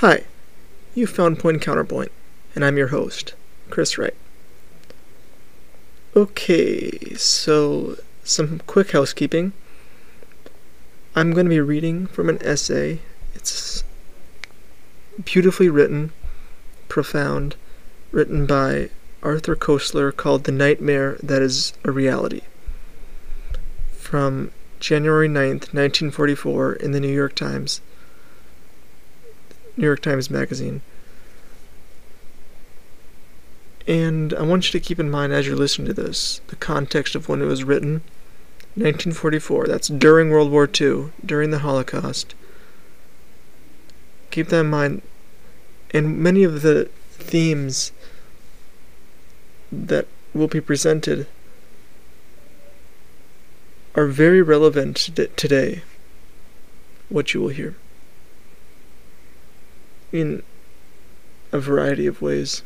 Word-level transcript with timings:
Hi, 0.00 0.24
you 0.94 1.06
found 1.06 1.38
Point 1.38 1.60
Counterpoint, 1.60 2.10
and 2.54 2.64
I'm 2.64 2.78
your 2.78 2.86
host, 2.86 3.34
Chris 3.68 3.98
Wright. 3.98 4.14
Okay, 6.16 7.12
so 7.16 7.98
some 8.24 8.62
quick 8.66 8.92
housekeeping. 8.92 9.52
I'm 11.14 11.32
going 11.32 11.44
to 11.44 11.50
be 11.50 11.60
reading 11.60 12.06
from 12.06 12.30
an 12.30 12.38
essay. 12.40 13.00
It's 13.34 13.84
beautifully 15.22 15.68
written, 15.68 16.12
profound, 16.88 17.56
written 18.10 18.46
by 18.46 18.88
Arthur 19.22 19.54
Koestler 19.54 20.16
called 20.16 20.44
The 20.44 20.52
Nightmare 20.52 21.18
That 21.22 21.42
Is 21.42 21.74
a 21.84 21.90
Reality. 21.90 22.40
From 23.92 24.50
January 24.78 25.28
9th, 25.28 25.74
1944, 25.74 26.72
in 26.72 26.92
the 26.92 27.00
New 27.00 27.12
York 27.12 27.34
Times. 27.34 27.82
New 29.80 29.86
York 29.86 30.02
Times 30.02 30.30
Magazine. 30.30 30.82
And 33.86 34.34
I 34.34 34.42
want 34.42 34.66
you 34.66 34.78
to 34.78 34.86
keep 34.86 35.00
in 35.00 35.10
mind 35.10 35.32
as 35.32 35.46
you're 35.46 35.56
listening 35.56 35.88
to 35.88 35.94
this 35.94 36.42
the 36.48 36.56
context 36.56 37.14
of 37.14 37.28
when 37.28 37.40
it 37.40 37.46
was 37.46 37.64
written. 37.64 38.02
1944, 38.76 39.66
that's 39.66 39.88
during 39.88 40.30
World 40.30 40.52
War 40.52 40.68
II, 40.80 41.06
during 41.24 41.50
the 41.50 41.60
Holocaust. 41.60 42.34
Keep 44.30 44.48
that 44.48 44.60
in 44.60 44.70
mind. 44.70 45.02
And 45.92 46.18
many 46.18 46.44
of 46.44 46.62
the 46.62 46.88
themes 47.12 47.90
that 49.72 50.06
will 50.32 50.46
be 50.46 50.60
presented 50.60 51.26
are 53.96 54.06
very 54.06 54.40
relevant 54.40 54.96
today. 55.36 55.82
What 57.08 57.34
you 57.34 57.40
will 57.40 57.48
hear 57.48 57.74
in 60.12 60.42
a 61.52 61.58
variety 61.58 62.06
of 62.06 62.22
ways. 62.22 62.62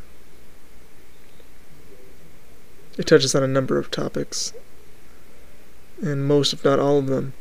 It 2.97 3.07
touches 3.07 3.35
on 3.35 3.43
a 3.43 3.49
number 3.49 3.79
of 3.79 3.91
topics, 3.91 4.53
and 6.01 6.27
most, 6.27 6.53
if 6.53 6.65
not 6.65 6.79
all 6.79 6.99
of 6.99 7.07
them, 7.07 7.33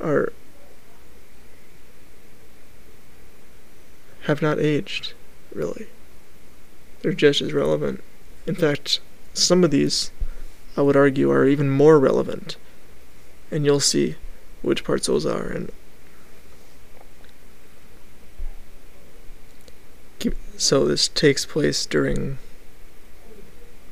are 0.00 0.32
have 4.22 4.40
not 4.40 4.58
aged, 4.58 5.12
really. 5.52 5.88
They're 7.02 7.12
just 7.12 7.40
as 7.40 7.52
relevant. 7.52 8.02
In 8.46 8.54
fact, 8.54 9.00
some 9.34 9.64
of 9.64 9.70
these, 9.70 10.10
I 10.76 10.82
would 10.82 10.96
argue, 10.96 11.30
are 11.30 11.46
even 11.46 11.68
more 11.68 11.98
relevant. 11.98 12.56
And 13.50 13.64
you'll 13.64 13.80
see 13.80 14.16
which 14.62 14.84
parts 14.84 15.08
those 15.08 15.26
are. 15.26 15.46
And 15.46 15.70
so 20.56 20.84
this 20.84 21.08
takes 21.08 21.44
place 21.44 21.86
during 21.86 22.38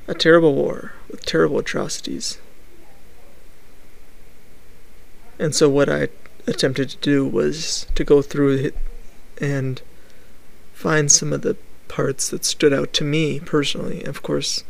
a 0.06 0.14
terrible 0.14 0.55
war 0.55 0.92
with 1.08 1.25
terrible 1.25 1.58
atrocities. 1.58 2.39
And 5.38 5.55
so 5.55 5.69
what 5.69 5.88
I 5.88 6.08
attempted 6.47 6.91
to 6.91 6.97
do 6.98 7.27
was 7.27 7.86
to 7.94 8.05
go 8.05 8.22
through 8.22 8.56
it 8.56 8.77
and 9.41 9.81
find 10.72 11.11
some 11.11 11.33
of 11.33 11.42
the 11.42 11.56
parts 11.88 12.28
that 12.28 12.44
stood 12.44 12.72
out 12.72 12.92
to 12.94 13.05
me 13.05 13.41
personally. 13.41 14.05
Of 14.05 14.22
course, 14.22 14.64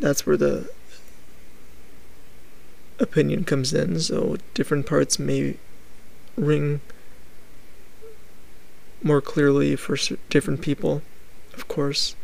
that's 0.00 0.26
where 0.26 0.36
the 0.36 0.70
opinion 2.98 3.44
comes 3.44 3.72
in, 3.72 4.00
so 4.00 4.36
different 4.54 4.86
parts 4.86 5.18
may 5.18 5.56
ring 6.36 6.80
more 9.02 9.20
clearly 9.20 9.76
for 9.76 9.96
different 10.30 10.60
people, 10.60 11.02
of 11.54 11.68
course. 11.68 12.16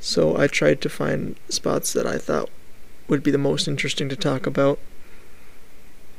So 0.00 0.36
I 0.36 0.46
tried 0.46 0.80
to 0.82 0.88
find 0.88 1.36
spots 1.48 1.92
that 1.92 2.06
I 2.06 2.18
thought 2.18 2.50
would 3.08 3.22
be 3.22 3.30
the 3.30 3.38
most 3.38 3.66
interesting 3.68 4.08
to 4.08 4.16
talk 4.16 4.46
about. 4.46 4.78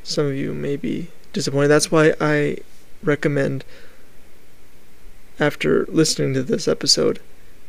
Some 0.03 0.28
of 0.28 0.35
you 0.35 0.53
may 0.53 0.75
be 0.75 1.09
disappointed. 1.34 1.67
That's 1.67 1.91
why 1.91 2.13
I 2.19 2.57
recommend, 3.03 3.63
after 5.40 5.85
listening 5.90 6.34
to 6.34 6.44
this 6.44 6.67
episode, 6.67 7.19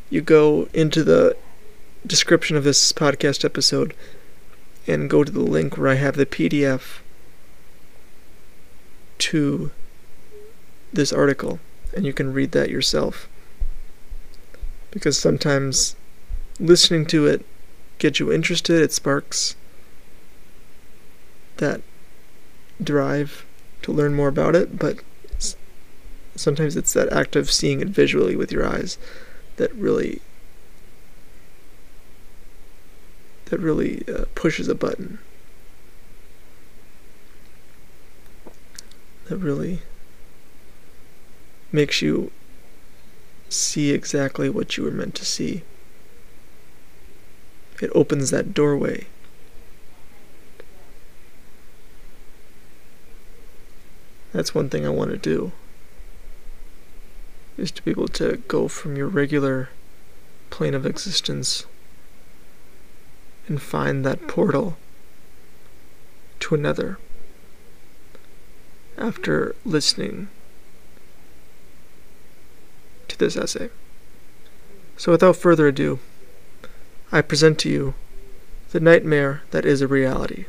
you 0.09 0.21
go 0.21 0.69
into 0.73 1.03
the 1.03 1.35
description 2.05 2.55
of 2.55 2.63
this 2.63 2.91
podcast 2.93 3.43
episode 3.43 3.93
and 4.87 5.09
go 5.09 5.23
to 5.23 5.31
the 5.31 5.41
link 5.41 5.77
where 5.77 5.89
I 5.89 5.95
have 5.95 6.15
the 6.15 6.25
PDF 6.25 6.99
to 9.19 9.71
this 10.97 11.13
article, 11.13 11.59
and 11.95 12.05
you 12.05 12.11
can 12.11 12.33
read 12.33 12.51
that 12.51 12.69
yourself. 12.69 13.29
Because 14.91 15.17
sometimes 15.17 15.95
listening 16.59 17.05
to 17.05 17.25
it 17.25 17.45
gets 17.99 18.19
you 18.19 18.33
interested, 18.33 18.81
it 18.81 18.91
sparks 18.91 19.55
that 21.57 21.81
drive 22.83 23.45
to 23.83 23.91
learn 23.91 24.13
more 24.13 24.27
about 24.27 24.55
it, 24.55 24.77
but 24.77 24.99
sometimes 26.35 26.75
it's 26.75 26.93
that 26.93 27.11
act 27.13 27.35
of 27.35 27.51
seeing 27.51 27.79
it 27.79 27.87
visually 27.87 28.35
with 28.35 28.51
your 28.51 28.65
eyes 28.65 28.97
that 29.57 29.73
really 29.73 30.21
that 33.45 33.59
really 33.59 34.03
uh, 34.07 34.25
pushes 34.35 34.67
a 34.67 34.75
button 34.75 35.19
that 39.27 39.37
really 39.37 39.81
makes 41.71 42.01
you 42.01 42.31
see 43.49 43.91
exactly 43.91 44.49
what 44.49 44.77
you 44.77 44.83
were 44.83 44.91
meant 44.91 45.15
to 45.15 45.25
see 45.25 45.63
it 47.81 47.91
opens 47.93 48.31
that 48.31 48.53
doorway. 48.53 49.05
That's 54.33 54.53
one 54.53 54.69
thing 54.69 54.85
I 54.85 54.89
want 54.89 55.11
to 55.11 55.17
do. 55.17 55.51
Is 57.57 57.71
to 57.71 57.83
be 57.83 57.91
able 57.91 58.07
to 58.09 58.37
go 58.47 58.67
from 58.67 58.95
your 58.95 59.07
regular 59.07 59.69
plane 60.49 60.73
of 60.73 60.85
existence 60.85 61.65
and 63.47 63.61
find 63.61 64.05
that 64.05 64.27
portal 64.27 64.77
to 66.39 66.55
another 66.55 66.99
after 68.97 69.55
listening 69.65 70.27
this 73.17 73.37
essay. 73.37 73.69
So, 74.97 75.11
without 75.11 75.35
further 75.35 75.67
ado, 75.67 75.99
I 77.11 77.21
present 77.21 77.59
to 77.59 77.69
you 77.69 77.93
the 78.71 78.79
nightmare 78.79 79.43
that 79.51 79.65
is 79.65 79.81
a 79.81 79.87
reality. 79.87 80.45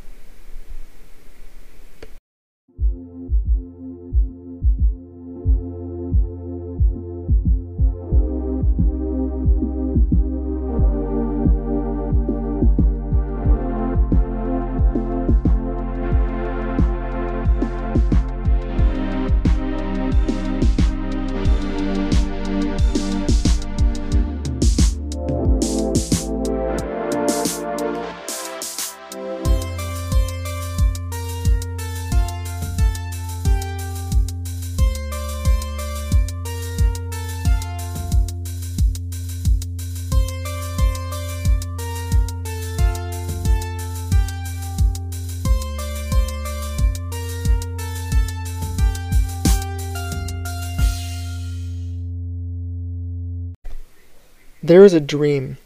There 54.69 54.85
is 54.85 54.93
a 54.93 55.01
dream 55.01 55.57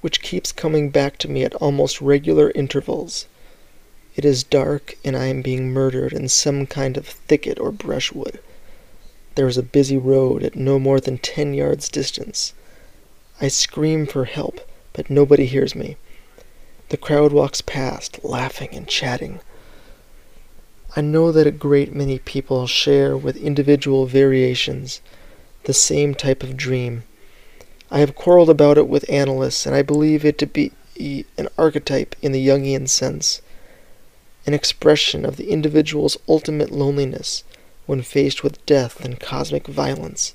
which 0.00 0.22
keeps 0.22 0.52
coming 0.52 0.90
back 0.90 1.18
to 1.18 1.28
me 1.28 1.42
at 1.42 1.56
almost 1.56 2.00
regular 2.00 2.52
intervals. 2.54 3.26
It 4.14 4.24
is 4.24 4.44
dark, 4.44 4.96
and 5.04 5.16
I 5.16 5.26
am 5.26 5.42
being 5.42 5.72
murdered 5.72 6.12
in 6.12 6.28
some 6.28 6.64
kind 6.68 6.96
of 6.96 7.04
thicket 7.04 7.58
or 7.58 7.72
brushwood. 7.72 8.38
There 9.34 9.48
is 9.48 9.58
a 9.58 9.62
busy 9.64 9.96
road 9.96 10.44
at 10.44 10.54
no 10.54 10.78
more 10.78 11.00
than 11.00 11.18
ten 11.18 11.52
yards 11.52 11.88
distance. 11.88 12.52
I 13.40 13.48
scream 13.48 14.06
for 14.06 14.24
help, 14.24 14.60
but 14.92 15.10
nobody 15.10 15.46
hears 15.46 15.74
me. 15.74 15.96
The 16.90 16.96
crowd 16.96 17.32
walks 17.32 17.60
past, 17.60 18.24
laughing 18.24 18.68
and 18.72 18.86
chatting. 18.86 19.40
I 20.94 21.00
know 21.00 21.32
that 21.32 21.48
a 21.48 21.50
great 21.50 21.92
many 21.92 22.20
people 22.20 22.68
share 22.68 23.16
with 23.16 23.36
individual 23.36 24.06
variations 24.06 25.00
the 25.64 25.74
same 25.74 26.14
type 26.14 26.44
of 26.44 26.56
dream. 26.56 27.02
I 27.94 28.00
have 28.00 28.16
quarreled 28.16 28.50
about 28.50 28.76
it 28.76 28.88
with 28.88 29.08
analysts, 29.08 29.66
and 29.66 29.76
I 29.76 29.82
believe 29.82 30.24
it 30.24 30.36
to 30.38 30.46
be 30.46 30.72
an 31.38 31.46
archetype 31.56 32.16
in 32.20 32.32
the 32.32 32.44
Jungian 32.44 32.88
sense, 32.88 33.40
an 34.48 34.52
expression 34.52 35.24
of 35.24 35.36
the 35.36 35.48
individual's 35.48 36.16
ultimate 36.28 36.72
loneliness 36.72 37.44
when 37.86 38.02
faced 38.02 38.42
with 38.42 38.66
death 38.66 39.04
and 39.04 39.20
cosmic 39.20 39.68
violence, 39.68 40.34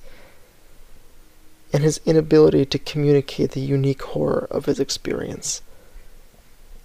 and 1.73 1.83
his 1.83 2.00
inability 2.06 2.65
to 2.65 2.79
communicate 2.79 3.51
the 3.51 3.59
unique 3.59 4.03
horror 4.03 4.47
of 4.50 4.63
his 4.63 4.79
experience. 4.79 5.61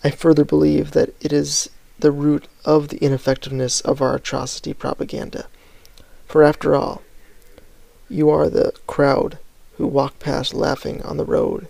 I 0.02 0.10
further 0.10 0.44
believe 0.44 0.90
that 0.90 1.14
it 1.20 1.32
is 1.32 1.70
the 2.00 2.10
root 2.10 2.48
of 2.64 2.88
the 2.88 2.98
ineffectiveness 2.98 3.80
of 3.82 4.02
our 4.02 4.16
atrocity 4.16 4.74
propaganda. 4.74 5.46
For 6.26 6.42
after 6.42 6.74
all, 6.74 7.02
you 8.10 8.28
are 8.28 8.50
the 8.50 8.72
crowd 8.88 9.38
who 9.76 9.86
walk 9.86 10.18
past 10.18 10.54
laughing 10.54 11.02
on 11.02 11.16
the 11.16 11.24
road, 11.24 11.68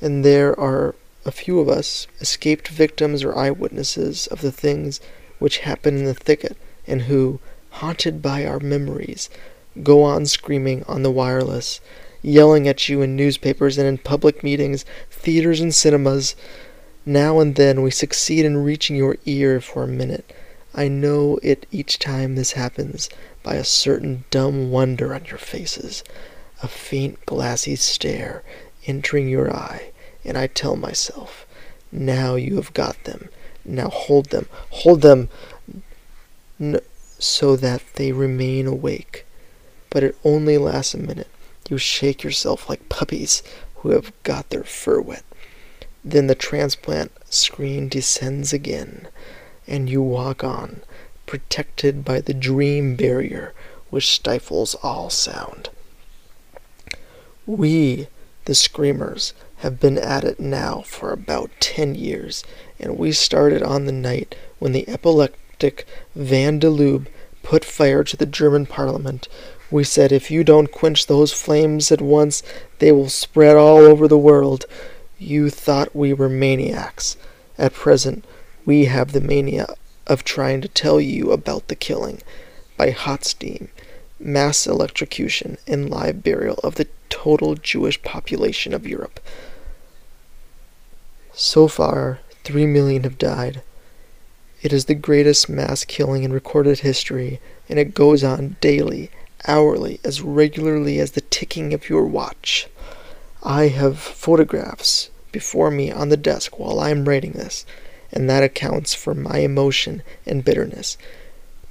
and 0.00 0.24
there 0.24 0.58
are 0.58 0.94
a 1.24 1.30
few 1.32 1.58
of 1.58 1.68
us, 1.68 2.06
escaped 2.20 2.68
victims 2.68 3.24
or 3.24 3.36
eyewitnesses 3.36 4.26
of 4.28 4.40
the 4.40 4.52
things 4.52 5.00
which 5.38 5.58
happen 5.58 5.96
in 5.96 6.04
the 6.04 6.14
thicket, 6.14 6.56
and 6.86 7.02
who, 7.02 7.40
haunted 7.70 8.22
by 8.22 8.46
our 8.46 8.60
memories, 8.60 9.28
go 9.82 10.02
on 10.02 10.24
screaming 10.24 10.84
on 10.84 11.02
the 11.02 11.10
wireless, 11.10 11.80
yelling 12.22 12.66
at 12.68 12.88
you 12.88 13.02
in 13.02 13.16
newspapers 13.16 13.76
and 13.76 13.86
in 13.86 13.98
public 13.98 14.42
meetings, 14.42 14.84
theaters 15.10 15.60
and 15.60 15.74
cinemas. 15.74 16.34
Now 17.04 17.38
and 17.40 17.54
then 17.54 17.82
we 17.82 17.90
succeed 17.90 18.44
in 18.44 18.64
reaching 18.64 18.96
your 18.96 19.16
ear 19.26 19.60
for 19.60 19.82
a 19.82 19.88
minute. 19.88 20.32
I 20.74 20.88
know 20.88 21.38
it 21.42 21.66
each 21.70 21.98
time 21.98 22.34
this 22.34 22.52
happens 22.52 23.08
by 23.42 23.54
a 23.54 23.64
certain 23.64 24.24
dumb 24.30 24.70
wonder 24.70 25.14
on 25.14 25.24
your 25.24 25.38
faces, 25.38 26.02
a 26.62 26.68
faint 26.68 27.24
glassy 27.26 27.76
stare 27.76 28.42
entering 28.86 29.28
your 29.28 29.54
eye, 29.54 29.92
and 30.24 30.38
I 30.38 30.46
tell 30.46 30.76
myself, 30.76 31.46
now 31.92 32.34
you 32.34 32.56
have 32.56 32.72
got 32.74 33.04
them. 33.04 33.28
Now 33.64 33.88
hold 33.88 34.26
them, 34.30 34.46
hold 34.70 35.02
them, 35.02 35.28
n- 36.60 36.80
so 37.18 37.56
that 37.56 37.82
they 37.94 38.12
remain 38.12 38.66
awake. 38.66 39.26
But 39.90 40.02
it 40.02 40.18
only 40.24 40.58
lasts 40.58 40.94
a 40.94 40.98
minute. 40.98 41.28
You 41.68 41.78
shake 41.78 42.22
yourself 42.22 42.68
like 42.68 42.88
puppies 42.88 43.42
who 43.76 43.90
have 43.90 44.12
got 44.22 44.50
their 44.50 44.64
fur 44.64 45.00
wet. 45.00 45.24
Then 46.04 46.28
the 46.28 46.34
transplant 46.34 47.12
screen 47.28 47.88
descends 47.88 48.52
again, 48.52 49.08
and 49.66 49.90
you 49.90 50.00
walk 50.00 50.44
on, 50.44 50.82
protected 51.26 52.04
by 52.04 52.20
the 52.20 52.34
dream 52.34 52.94
barrier 52.94 53.52
which 53.90 54.10
stifles 54.10 54.74
all 54.76 55.10
sound. 55.10 55.70
We, 57.46 58.08
the 58.46 58.56
Screamers, 58.56 59.32
have 59.58 59.78
been 59.78 59.98
at 59.98 60.24
it 60.24 60.40
now 60.40 60.82
for 60.82 61.12
about 61.12 61.50
ten 61.60 61.94
years, 61.94 62.42
and 62.80 62.98
we 62.98 63.12
started 63.12 63.62
on 63.62 63.84
the 63.84 63.92
night 63.92 64.34
when 64.58 64.72
the 64.72 64.88
epileptic 64.88 65.86
Van 66.16 66.58
der 66.58 66.68
Lubbe 66.70 67.06
put 67.44 67.64
fire 67.64 68.02
to 68.02 68.16
the 68.16 68.26
German 68.26 68.66
parliament. 68.66 69.28
We 69.70 69.84
said, 69.84 70.10
if 70.10 70.28
you 70.30 70.42
don't 70.42 70.72
quench 70.72 71.06
those 71.06 71.32
flames 71.32 71.92
at 71.92 72.00
once, 72.00 72.42
they 72.80 72.90
will 72.90 73.08
spread 73.08 73.56
all 73.56 73.78
over 73.78 74.08
the 74.08 74.18
world. 74.18 74.64
You 75.18 75.48
thought 75.48 75.94
we 75.94 76.12
were 76.12 76.28
maniacs. 76.28 77.16
At 77.56 77.72
present, 77.72 78.24
we 78.64 78.86
have 78.86 79.12
the 79.12 79.20
mania 79.20 79.68
of 80.06 80.24
trying 80.24 80.60
to 80.62 80.68
tell 80.68 81.00
you 81.00 81.30
about 81.30 81.68
the 81.68 81.76
killing 81.76 82.22
by 82.76 82.90
hot 82.90 83.24
steam, 83.24 83.68
mass 84.18 84.66
electrocution, 84.66 85.58
and 85.66 85.88
live 85.88 86.22
burial 86.24 86.58
of 86.64 86.74
the 86.74 86.88
total 87.08 87.54
Jewish 87.54 88.02
population 88.02 88.74
of 88.74 88.86
Europe. 88.86 89.20
So 91.32 91.68
far, 91.68 92.20
three 92.44 92.66
million 92.66 93.04
have 93.04 93.18
died. 93.18 93.62
It 94.62 94.72
is 94.72 94.86
the 94.86 94.94
greatest 94.94 95.48
mass 95.48 95.84
killing 95.84 96.22
in 96.24 96.32
recorded 96.32 96.80
history, 96.80 97.40
and 97.68 97.78
it 97.78 97.94
goes 97.94 98.24
on 98.24 98.56
daily, 98.60 99.10
hourly, 99.46 100.00
as 100.02 100.22
regularly 100.22 100.98
as 100.98 101.12
the 101.12 101.20
ticking 101.20 101.74
of 101.74 101.88
your 101.88 102.04
watch. 102.04 102.68
I 103.42 103.68
have 103.68 103.98
photographs 103.98 105.10
before 105.30 105.70
me 105.70 105.92
on 105.92 106.08
the 106.08 106.16
desk 106.16 106.58
while 106.58 106.80
I 106.80 106.90
am 106.90 107.06
writing 107.06 107.32
this 107.32 107.66
and 108.12 108.28
that 108.30 108.42
accounts 108.42 108.94
for 108.94 109.14
my 109.14 109.38
emotion 109.38 110.02
and 110.24 110.44
bitterness. 110.44 110.96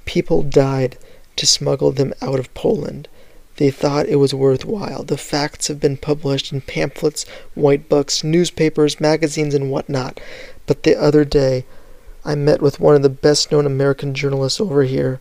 People 0.04 0.42
died 0.42 0.96
to 1.36 1.46
smuggle 1.46 1.92
them 1.92 2.12
out 2.22 2.38
of 2.38 2.52
Poland. 2.54 3.08
They 3.56 3.70
thought 3.70 4.06
it 4.06 4.16
was 4.16 4.34
worthwhile. 4.34 5.02
The 5.02 5.16
facts 5.16 5.68
have 5.68 5.80
been 5.80 5.96
published 5.96 6.52
in 6.52 6.60
pamphlets, 6.60 7.24
white 7.54 7.88
books, 7.88 8.22
newspapers, 8.22 9.00
magazines, 9.00 9.54
and 9.54 9.70
whatnot. 9.70 10.20
But 10.66 10.82
the 10.82 10.94
other 10.96 11.24
day, 11.24 11.64
I 12.24 12.34
met 12.34 12.60
with 12.60 12.80
one 12.80 12.96
of 12.96 13.02
the 13.02 13.08
best 13.08 13.50
known 13.50 13.66
American 13.66 14.12
journalists 14.12 14.60
over 14.60 14.82
here. 14.82 15.20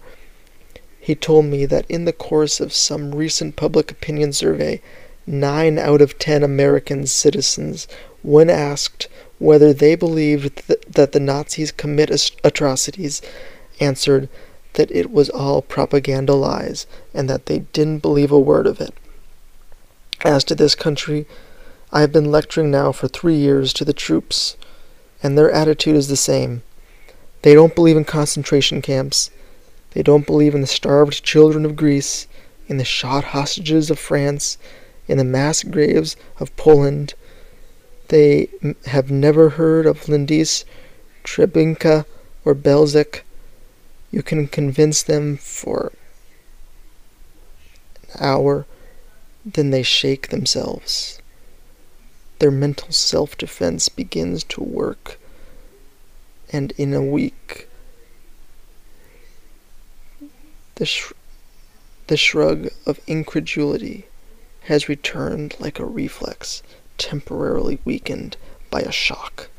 He 0.99 1.15
told 1.15 1.45
me 1.45 1.65
that 1.67 1.85
in 1.87 2.05
the 2.05 2.11
course 2.11 2.59
of 2.59 2.73
some 2.73 3.13
recent 3.13 3.55
public 3.55 3.91
opinion 3.91 4.33
survey, 4.33 4.81
nine 5.27 5.77
out 5.77 6.01
of 6.01 6.19
ten 6.19 6.43
American 6.43 7.05
citizens, 7.05 7.87
when 8.23 8.49
asked 8.49 9.07
whether 9.37 9.71
they 9.71 9.95
believed 9.95 10.67
th- 10.67 10.81
that 10.89 11.11
the 11.11 11.19
Nazis 11.19 11.71
commit 11.71 12.09
atrocities, 12.43 13.21
answered 13.79 14.29
that 14.75 14.91
it 14.91 15.11
was 15.11 15.29
all 15.29 15.61
propaganda 15.61 16.33
lies 16.33 16.87
and 17.13 17.29
that 17.29 17.47
they 17.47 17.59
didn't 17.59 17.99
believe 17.99 18.31
a 18.31 18.39
word 18.39 18.67
of 18.67 18.79
it. 18.79 18.93
As 20.23 20.43
to 20.45 20.55
this 20.55 20.75
country, 20.75 21.25
I 21.91 22.01
have 22.01 22.11
been 22.11 22.31
lecturing 22.31 22.71
now 22.71 22.91
for 22.91 23.07
three 23.07 23.35
years 23.35 23.73
to 23.73 23.85
the 23.85 23.93
troops, 23.93 24.55
and 25.21 25.37
their 25.37 25.51
attitude 25.51 25.95
is 25.95 26.07
the 26.07 26.17
same. 26.17 26.63
They 27.41 27.53
don't 27.53 27.75
believe 27.75 27.97
in 27.97 28.05
concentration 28.05 28.81
camps. 28.81 29.29
They 29.91 30.03
don't 30.03 30.25
believe 30.25 30.55
in 30.55 30.61
the 30.61 30.67
starved 30.67 31.23
children 31.23 31.65
of 31.65 31.75
Greece, 31.75 32.27
in 32.67 32.77
the 32.77 32.85
shot 32.85 33.25
hostages 33.25 33.89
of 33.89 33.99
France, 33.99 34.57
in 35.07 35.17
the 35.17 35.23
mass 35.23 35.63
graves 35.63 36.15
of 36.39 36.55
Poland, 36.57 37.13
they 38.09 38.49
have 38.87 39.09
never 39.09 39.49
heard 39.49 39.85
of 39.85 40.01
Lindice, 40.01 40.63
Treblinka, 41.23 42.05
or 42.43 42.53
Belzec, 42.53 43.21
you 44.15 44.23
can 44.23 44.47
convince 44.47 45.03
them 45.03 45.35
for 45.35 45.91
an 48.13 48.21
hour, 48.21 48.65
then 49.45 49.71
they 49.71 49.83
shake 49.83 50.29
themselves. 50.29 51.19
Their 52.39 52.49
mental 52.49 52.93
self 52.93 53.37
defense 53.37 53.89
begins 53.89 54.45
to 54.45 54.63
work, 54.63 55.19
and 56.49 56.71
in 56.77 56.93
a 56.93 57.01
week, 57.01 57.67
the, 60.75 60.85
sh- 60.85 61.11
the 62.07 62.15
shrug 62.15 62.69
of 62.85 63.01
incredulity 63.07 64.05
has 64.61 64.87
returned 64.87 65.57
like 65.59 65.77
a 65.77 65.85
reflex 65.85 66.63
temporarily 66.97 67.79
weakened 67.83 68.37
by 68.71 68.79
a 68.79 68.93
shock. 68.93 69.49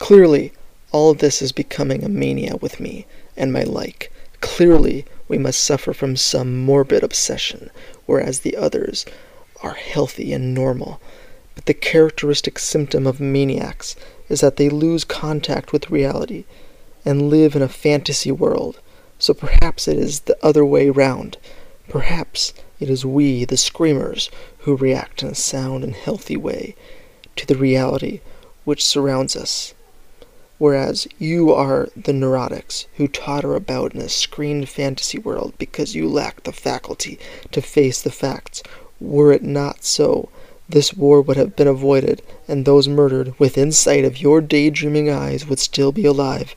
Clearly, 0.00 0.52
all 0.96 1.12
this 1.12 1.42
is 1.42 1.52
becoming 1.52 2.02
a 2.02 2.08
mania 2.08 2.56
with 2.56 2.80
me 2.80 3.04
and 3.36 3.52
my 3.52 3.62
like. 3.62 4.10
Clearly, 4.40 5.04
we 5.28 5.36
must 5.36 5.60
suffer 5.60 5.92
from 5.92 6.16
some 6.16 6.64
morbid 6.64 7.02
obsession, 7.02 7.68
whereas 8.06 8.40
the 8.40 8.56
others 8.56 9.04
are 9.62 9.74
healthy 9.74 10.32
and 10.32 10.54
normal. 10.54 10.98
But 11.54 11.66
the 11.66 11.74
characteristic 11.74 12.58
symptom 12.58 13.06
of 13.06 13.20
maniacs 13.20 13.94
is 14.30 14.40
that 14.40 14.56
they 14.56 14.70
lose 14.70 15.04
contact 15.04 15.70
with 15.70 15.90
reality 15.90 16.46
and 17.04 17.28
live 17.28 17.54
in 17.54 17.60
a 17.60 17.68
fantasy 17.68 18.32
world. 18.32 18.80
So 19.18 19.34
perhaps 19.34 19.86
it 19.86 19.98
is 19.98 20.20
the 20.20 20.38
other 20.42 20.64
way 20.64 20.88
round. 20.88 21.36
Perhaps 21.90 22.54
it 22.80 22.88
is 22.88 23.04
we, 23.04 23.44
the 23.44 23.58
screamers, 23.58 24.30
who 24.60 24.74
react 24.74 25.22
in 25.22 25.28
a 25.28 25.34
sound 25.34 25.84
and 25.84 25.94
healthy 25.94 26.38
way 26.38 26.74
to 27.36 27.46
the 27.46 27.54
reality 27.54 28.22
which 28.64 28.82
surrounds 28.82 29.36
us, 29.36 29.74
whereas 30.58 31.06
you 31.18 31.52
are 31.52 31.88
the 31.96 32.12
neurotics 32.12 32.86
who 32.96 33.06
totter 33.06 33.54
about 33.54 33.94
in 33.94 34.00
a 34.00 34.08
screened 34.08 34.68
fantasy 34.68 35.18
world 35.18 35.52
because 35.58 35.94
you 35.94 36.08
lack 36.08 36.42
the 36.42 36.52
faculty 36.52 37.18
to 37.52 37.60
face 37.60 38.00
the 38.00 38.10
facts. 38.10 38.62
Were 39.00 39.32
it 39.32 39.42
not 39.42 39.84
so, 39.84 40.28
this 40.68 40.94
war 40.94 41.20
would 41.20 41.36
have 41.36 41.54
been 41.54 41.68
avoided, 41.68 42.22
and 42.48 42.64
those 42.64 42.88
murdered 42.88 43.38
within 43.38 43.70
sight 43.70 44.04
of 44.04 44.20
your 44.20 44.40
daydreaming 44.40 45.08
eyes 45.08 45.46
would 45.46 45.58
still 45.60 45.92
be 45.92 46.04
alive. 46.04 46.54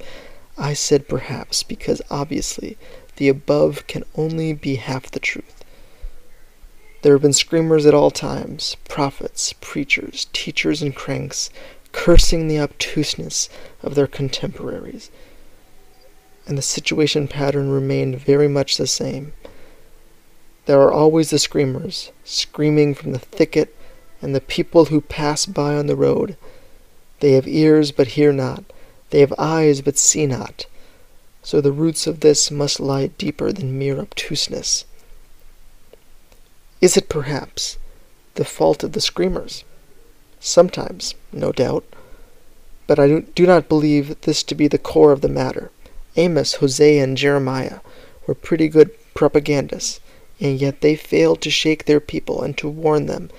I 0.58 0.74
said 0.74 1.08
perhaps 1.08 1.63
because 1.63 2.01
obviously 2.10 2.77
the 3.18 3.29
above 3.29 3.86
can 3.88 4.03
only 4.15 4.53
be 4.53 4.75
half 4.75 5.12
the 5.12 5.20
truth. 5.20 5.63
There 7.01 7.13
have 7.13 7.22
been 7.22 7.34
screamers 7.34 7.86
at 7.86 7.94
all 7.94 8.12
times 8.12 8.75
prophets, 8.88 9.53
preachers, 9.62 10.27
teachers, 10.34 10.82
and 10.82 10.94
cranks, 10.96 11.50
cursing 11.91 12.48
the 12.48 12.60
obtuseness 12.60 13.50
of 13.81 13.96
their 13.96 14.08
contemporaries. 14.08 15.10
And 16.48 16.58
the 16.58 16.62
situation 16.62 17.27
pattern 17.27 17.69
remained 17.69 18.19
very 18.19 18.48
much 18.48 18.77
the 18.77 18.88
same. 18.88 19.34
There 20.65 20.81
are 20.81 20.91
always 20.91 21.29
the 21.29 21.39
screamers, 21.39 22.12
screaming 22.24 22.93
from 22.93 23.12
the 23.12 23.19
thicket, 23.19 23.75
and 24.22 24.36
the 24.36 24.41
people 24.41 24.86
who 24.86 25.01
pass 25.01 25.46
by 25.46 25.75
on 25.75 25.88
the 25.88 25.96
road. 25.96 26.38
They 27.19 27.34
have 27.34 27.48
ears 27.48 27.91
but 27.91 28.10
hear 28.10 28.31
not, 28.31 28.63
they 29.10 29.19
have 29.22 29.34
eyes 29.38 29.81
but 29.81 29.98
see 29.98 30.25
not. 30.25 30.65
So 31.41 31.62
the 31.62 31.72
roots 31.72 32.05
of 32.05 32.19
this 32.19 32.51
must 32.51 32.79
lie 32.79 33.08
deeper 33.08 33.51
than 33.51 33.79
mere 33.79 34.00
obtuseness. 34.00 34.86
Is 36.81 36.96
it 36.96 37.10
perhaps 37.10 37.77
the 38.36 38.46
fault 38.46 38.84
of 38.84 38.93
the 38.93 39.01
screamers? 39.01 39.63
Sometimes, 40.39 41.15
no 41.31 41.51
doubt. 41.51 41.84
But 42.88 43.00
I 43.00 43.19
do 43.19 43.46
not 43.46 43.69
believe 43.69 44.22
this 44.22 44.41
to 44.43 44.55
be 44.55 44.67
the 44.67 44.77
core 44.77 45.12
of 45.12 45.22
the 45.22 45.29
matter. 45.29 45.72
Amos, 46.15 46.55
Hosea, 46.55 47.03
and 47.03 47.17
Jeremiah 47.17 47.79
were 48.25 48.36
pretty 48.36 48.67
good 48.67 48.91
propagandists, 49.13 50.00
and 50.39 50.60
yet 50.60 50.81
they 50.81 50.96
failed 50.96 51.41
to 51.41 51.51
shake 51.51 51.86
their 51.86 52.00
people 52.00 52.41
and 52.41 52.58
to 52.58 52.67
warn 52.67 53.05
them. 53.05 53.29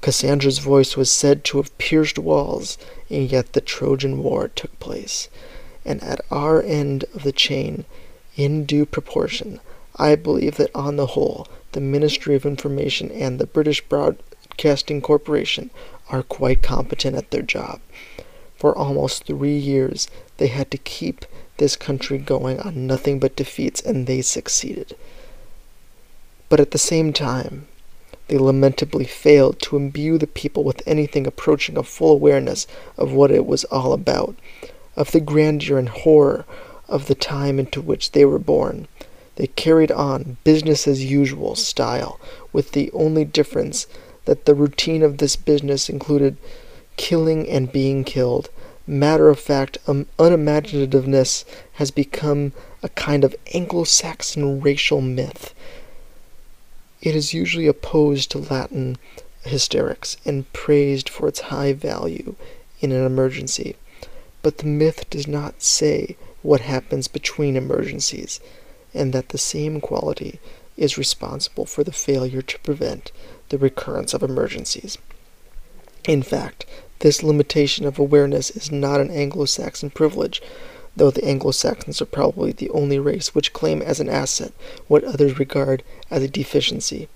Cassandra's 0.00 0.58
voice 0.58 0.96
was 0.96 1.10
said 1.10 1.44
to 1.44 1.56
have 1.56 1.76
pierced 1.78 2.18
walls, 2.18 2.78
and 3.10 3.30
yet 3.30 3.52
the 3.52 3.60
Trojan 3.60 4.22
War 4.22 4.48
took 4.48 4.78
place. 4.78 5.28
And 5.84 6.02
at 6.02 6.20
our 6.30 6.62
end 6.62 7.04
of 7.14 7.22
the 7.22 7.32
chain, 7.32 7.84
in 8.36 8.64
due 8.64 8.86
proportion, 8.86 9.60
I 9.96 10.16
believe 10.16 10.56
that 10.56 10.74
on 10.74 10.96
the 10.96 11.08
whole, 11.08 11.46
the 11.72 11.80
Ministry 11.80 12.34
of 12.34 12.44
Information 12.46 13.10
and 13.10 13.38
the 13.38 13.46
British 13.46 13.80
Broadcasting 13.82 15.00
Corporation 15.00 15.70
are 16.10 16.22
quite 16.22 16.62
competent 16.62 17.16
at 17.16 17.30
their 17.30 17.42
job. 17.42 17.80
For 18.56 18.76
almost 18.76 19.24
three 19.24 19.56
years, 19.56 20.08
they 20.38 20.46
had 20.46 20.70
to 20.70 20.78
keep 20.78 21.24
this 21.56 21.76
country 21.76 22.18
going 22.18 22.60
on 22.60 22.86
nothing 22.86 23.18
but 23.18 23.36
defeats, 23.36 23.80
and 23.80 24.06
they 24.06 24.22
succeeded. 24.22 24.96
But 26.48 26.60
at 26.60 26.70
the 26.70 26.78
same 26.78 27.12
time, 27.12 27.66
they 28.28 28.38
lamentably 28.38 29.04
failed 29.04 29.60
to 29.60 29.76
imbue 29.76 30.18
the 30.18 30.26
people 30.26 30.64
with 30.64 30.82
anything 30.86 31.26
approaching 31.26 31.76
a 31.76 31.82
full 31.82 32.12
awareness 32.12 32.66
of 32.96 33.12
what 33.12 33.30
it 33.30 33.46
was 33.46 33.64
all 33.64 33.92
about, 33.92 34.34
of 34.96 35.12
the 35.12 35.20
grandeur 35.20 35.78
and 35.78 35.88
horror 35.88 36.44
of 36.88 37.06
the 37.06 37.14
time 37.14 37.58
into 37.58 37.80
which 37.80 38.12
they 38.12 38.24
were 38.24 38.38
born. 38.38 38.88
They 39.36 39.48
carried 39.48 39.90
on 39.90 40.36
business 40.44 40.86
as 40.86 41.04
usual 41.04 41.56
style, 41.56 42.20
with 42.52 42.72
the 42.72 42.90
only 42.92 43.24
difference 43.24 43.86
that 44.24 44.44
the 44.44 44.54
routine 44.54 45.02
of 45.02 45.18
this 45.18 45.36
business 45.36 45.88
included 45.88 46.36
killing 46.96 47.48
and 47.48 47.72
being 47.72 48.04
killed. 48.04 48.50
Matter 48.86 49.28
of 49.28 49.38
fact, 49.38 49.78
um, 49.86 50.06
unimaginativeness 50.18 51.44
has 51.74 51.90
become 51.90 52.52
a 52.82 52.88
kind 52.90 53.24
of 53.24 53.34
Anglo 53.54 53.84
Saxon 53.84 54.60
racial 54.60 55.00
myth. 55.00 55.54
It 57.00 57.14
is 57.14 57.34
usually 57.34 57.66
opposed 57.66 58.30
to 58.30 58.38
Latin 58.38 58.96
hysterics 59.42 60.16
and 60.24 60.50
praised 60.52 61.08
for 61.08 61.28
its 61.28 61.40
high 61.40 61.72
value 61.72 62.34
in 62.80 62.92
an 62.92 63.04
emergency. 63.04 63.76
But 64.42 64.58
the 64.58 64.66
myth 64.66 65.08
does 65.10 65.26
not 65.26 65.62
say 65.62 66.16
what 66.42 66.60
happens 66.60 67.08
between 67.08 67.56
emergencies 67.56 68.40
and 68.92 69.12
that 69.12 69.30
the 69.30 69.38
same 69.38 69.80
quality 69.80 70.38
is 70.76 70.98
responsible 70.98 71.66
for 71.66 71.84
the 71.84 71.92
failure 71.92 72.42
to 72.42 72.58
prevent 72.60 73.12
the 73.48 73.58
recurrence 73.58 74.14
of 74.14 74.22
emergencies. 74.22 74.98
In 76.06 76.22
fact, 76.22 76.66
this 77.00 77.22
limitation 77.22 77.86
of 77.86 77.98
awareness 77.98 78.50
is 78.50 78.70
not 78.70 79.00
an 79.00 79.10
Anglo 79.10 79.44
Saxon 79.44 79.90
privilege, 79.90 80.42
though 80.96 81.10
the 81.10 81.24
Anglo 81.24 81.50
Saxons 81.50 82.00
are 82.00 82.06
probably 82.06 82.52
the 82.52 82.70
only 82.70 82.98
race 82.98 83.34
which 83.34 83.52
claim 83.52 83.82
as 83.82 84.00
an 84.00 84.08
asset 84.08 84.52
what 84.86 85.04
others 85.04 85.38
regard 85.38 85.82
as 86.10 86.22
a 86.22 86.28
deficiency. 86.28 87.08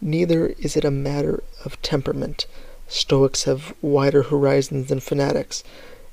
Neither 0.00 0.48
is 0.58 0.76
it 0.76 0.84
a 0.84 0.90
matter 0.90 1.42
of 1.64 1.80
temperament. 1.82 2.46
Stoics 2.86 3.44
have 3.44 3.74
wider 3.82 4.24
horizons 4.24 4.88
than 4.88 5.00
fanatics. 5.00 5.62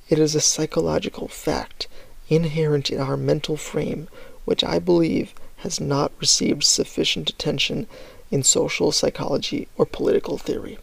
It 0.09 0.19
is 0.19 0.35
a 0.35 0.41
psychological 0.41 1.27
fact 1.27 1.87
inherent 2.27 2.89
in 2.89 2.99
our 2.99 3.15
mental 3.15 3.57
frame 3.57 4.07
which 4.45 4.63
I 4.63 4.79
believe 4.79 5.33
has 5.57 5.79
not 5.79 6.11
received 6.19 6.63
sufficient 6.63 7.29
attention 7.29 7.87
in 8.31 8.43
social 8.43 8.91
psychology 8.91 9.67
or 9.77 9.85
political 9.85 10.37
theory. 10.37 10.77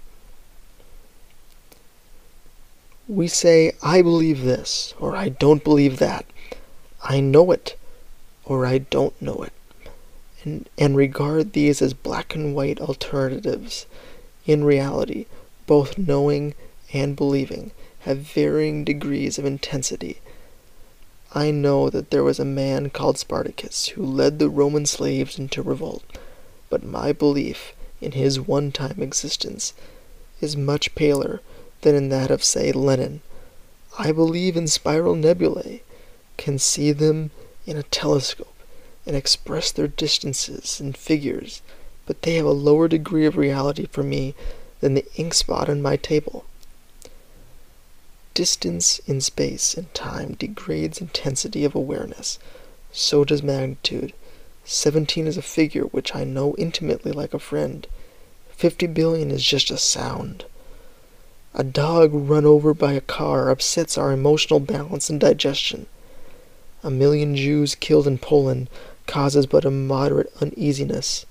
We 3.08 3.28
say, 3.28 3.72
I 3.82 4.00
believe 4.00 4.42
this, 4.42 4.94
or 4.99 5.16
I 5.16 5.28
don't 5.28 5.64
believe 5.64 5.99
that. 5.99 6.25
I 7.02 7.20
know 7.20 7.50
it, 7.50 7.76
or 8.44 8.64
I 8.64 8.78
don't 8.78 9.20
know 9.20 9.42
it, 9.42 9.52
and, 10.44 10.68
and 10.78 10.96
regard 10.96 11.52
these 11.52 11.82
as 11.82 11.94
black 11.94 12.34
and 12.34 12.54
white 12.54 12.80
alternatives. 12.80 13.87
In 14.46 14.64
reality, 14.64 15.26
both 15.66 15.99
knowing 15.99 16.54
and 16.92 17.16
believing 17.16 17.72
have 18.00 18.18
varying 18.18 18.84
degrees 18.84 19.38
of 19.38 19.44
intensity 19.44 20.20
I 21.34 21.50
know 21.50 21.88
that 21.88 22.11
there 22.11 22.22
was 22.22 22.38
a 22.38 22.44
man 22.44 22.90
called 22.90 23.16
Spartacus 23.16 23.88
who 23.88 24.04
led 24.04 24.38
the 24.38 24.50
Roman 24.50 24.84
slaves 24.84 25.38
into 25.38 25.62
revolt, 25.62 26.04
but 26.73 26.83
my 26.83 27.12
belief 27.12 27.75
in 28.00 28.12
his 28.12 28.41
one 28.41 28.73
time 28.73 28.97
existence 29.02 29.75
is 30.41 30.57
much 30.57 30.95
paler 30.95 31.43
than 31.83 31.95
in 31.95 32.09
that 32.09 32.31
of, 32.31 32.43
say, 32.43 32.73
Lenin. 32.73 33.21
I 33.99 34.11
believe 34.11 34.57
in 34.57 34.67
spiral 34.67 35.14
nebulae, 35.14 35.83
can 36.38 36.59
see 36.59 36.91
them 36.93 37.31
in 37.67 37.76
a 37.76 37.83
telescope, 37.83 38.57
and 39.05 39.14
express 39.14 39.71
their 39.71 39.87
distances 39.87 40.81
in 40.81 40.95
figures, 40.95 41.61
but 42.07 42.23
they 42.23 42.37
have 42.37 42.47
a 42.47 42.52
lower 42.52 42.88
degree 42.88 43.26
of 43.26 43.37
reality 43.37 43.85
for 43.85 44.02
me 44.02 44.35
than 44.81 44.95
the 44.95 45.05
ink 45.17 45.35
spot 45.35 45.69
on 45.69 45.83
my 45.83 45.97
table. 45.97 46.47
Distance 48.33 48.99
in 49.00 49.21
space 49.21 49.75
and 49.75 49.93
time 49.93 50.37
degrades 50.38 51.02
intensity 51.02 51.67
of 51.67 51.75
awareness. 51.75 52.38
So 52.93 53.26
does 53.26 53.43
magnitude. 53.43 54.14
Seventeen 54.64 55.26
is 55.26 55.37
a 55.37 55.42
figure 55.42 55.85
which 55.85 56.14
I 56.14 56.25
know 56.25 56.54
intimately 56.57 57.12
like 57.12 57.35
a 57.35 57.38
friend. 57.38 57.87
Fifty 58.50 58.87
billion 58.87 59.31
is 59.31 59.45
just 59.45 59.71
a 59.71 59.76
sound. 59.76 60.45
A 61.54 61.64
dog 61.64 62.11
run 62.12 62.47
over 62.47 62.73
by 62.73 62.92
a 62.92 63.00
car 63.00 63.50
upsets 63.50 63.99
our 63.99 64.12
emotional 64.12 64.61
balance 64.61 65.11
and 65.11 65.21
digestion. 65.21 65.87
A 66.83 66.90
million 66.90 67.37
Jews 67.37 67.75
killed 67.75 68.07
in 68.07 68.19
Poland 68.19 68.71
causes 69.07 69.47
but 69.47 69.64
a 69.64 69.71
moderate 69.71 70.33
uneasiness. 70.40 71.26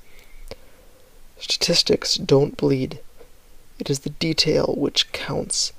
Statistics 1.40 2.16
don't 2.16 2.58
bleed. 2.58 3.00
It 3.80 3.90
is 3.90 4.00
the 4.00 4.12
detail 4.12 4.76
which 4.78 5.12
counts 5.12 5.74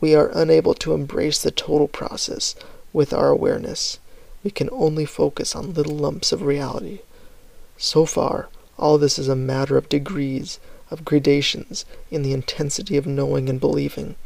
we 0.00 0.14
are 0.14 0.30
unable 0.32 0.74
to 0.74 0.94
embrace 0.94 1.42
the 1.42 1.50
total 1.50 1.88
process 1.88 2.54
with 2.92 3.12
our 3.12 3.28
awareness. 3.28 3.98
We 4.44 4.50
can 4.50 4.68
only 4.72 5.04
focus 5.04 5.54
on 5.56 5.74
little 5.74 5.96
lumps 5.96 6.32
of 6.32 6.42
reality. 6.42 7.00
So 7.76 8.04
far, 8.04 8.48
all 8.78 8.98
this 8.98 9.18
is 9.18 9.28
a 9.28 9.36
matter 9.36 9.76
of 9.76 9.88
degrees, 9.88 10.60
of 10.90 11.04
gradations 11.04 11.84
in 12.10 12.22
the 12.22 12.32
intensity 12.32 12.96
of 12.96 13.06
knowing 13.06 13.48
and 13.48 13.60
believing. 13.60 14.16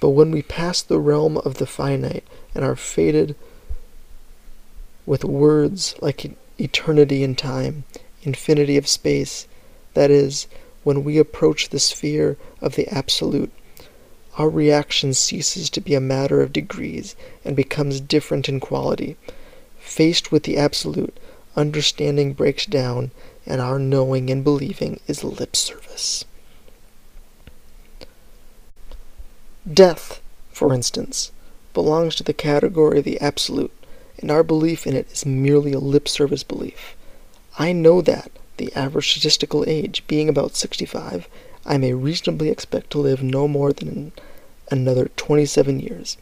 But 0.00 0.10
when 0.10 0.30
we 0.30 0.42
pass 0.42 0.82
the 0.82 1.00
realm 1.00 1.38
of 1.38 1.54
the 1.54 1.66
finite 1.66 2.24
and 2.54 2.64
are 2.64 2.76
fated 2.76 3.34
with 5.06 5.24
words 5.24 5.94
like 6.00 6.36
eternity 6.58 7.22
in 7.22 7.34
time, 7.34 7.84
infinity 8.22 8.76
of 8.76 8.88
space, 8.88 9.46
that 9.94 10.10
is, 10.10 10.46
when 10.84 11.02
we 11.02 11.18
approach 11.18 11.70
the 11.70 11.80
sphere 11.80 12.36
of 12.60 12.76
the 12.76 12.86
Absolute, 12.88 13.52
our 14.36 14.48
reaction 14.50 15.14
ceases 15.14 15.70
to 15.70 15.80
be 15.80 15.94
a 15.94 16.00
matter 16.00 16.42
of 16.42 16.52
degrees 16.52 17.16
and 17.44 17.56
becomes 17.56 18.00
different 18.00 18.48
in 18.48 18.60
quality. 18.60 19.16
Faced 19.78 20.30
with 20.30 20.42
the 20.42 20.58
absolute, 20.58 21.16
understanding 21.56 22.34
breaks 22.34 22.66
down, 22.66 23.10
and 23.46 23.60
our 23.60 23.78
knowing 23.78 24.28
and 24.28 24.44
believing 24.44 25.00
is 25.06 25.24
lip 25.24 25.56
service. 25.56 26.24
Death, 29.72 30.20
for 30.52 30.72
instance, 30.74 31.32
belongs 31.72 32.14
to 32.16 32.22
the 32.22 32.32
category 32.32 32.98
of 32.98 33.04
the 33.04 33.20
absolute, 33.20 33.72
and 34.18 34.30
our 34.30 34.42
belief 34.42 34.86
in 34.86 34.94
it 34.94 35.10
is 35.10 35.26
merely 35.26 35.72
a 35.72 35.78
lip 35.78 36.08
service 36.08 36.42
belief. 36.42 36.94
I 37.58 37.72
know 37.72 38.00
that, 38.02 38.30
the 38.58 38.72
average 38.74 39.10
statistical 39.10 39.64
age 39.66 40.02
being 40.06 40.28
about 40.28 40.56
65, 40.56 41.28
I 41.68 41.78
may 41.78 41.92
reasonably 41.92 42.48
expect 42.48 42.90
to 42.90 42.98
live 42.98 43.22
no 43.22 43.48
more 43.48 43.72
than 43.72 44.12
another 44.70 45.10
27 45.16 45.80
years. 45.80 46.16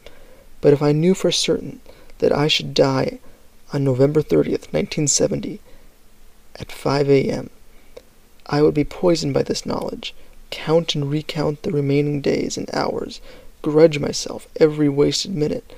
But 0.59 0.73
if 0.73 0.81
I 0.81 0.91
knew 0.91 1.13
for 1.13 1.31
certain 1.31 1.81
that 2.17 2.31
I 2.31 2.47
should 2.47 2.73
die 2.73 3.19
on 3.71 3.83
November 3.83 4.21
30th, 4.21 4.73
1970, 4.73 5.59
at 6.55 6.71
5 6.71 7.09
a.m., 7.09 7.49
I 8.47 8.61
would 8.61 8.73
be 8.73 8.83
poisoned 8.83 9.33
by 9.33 9.43
this 9.43 9.65
knowledge, 9.65 10.15
count 10.49 10.95
and 10.95 11.11
recount 11.11 11.61
the 11.61 11.71
remaining 11.71 12.21
days 12.21 12.57
and 12.57 12.69
hours, 12.73 13.21
grudge 13.61 13.99
myself 13.99 14.47
every 14.59 14.89
wasted 14.89 15.35
minute. 15.35 15.73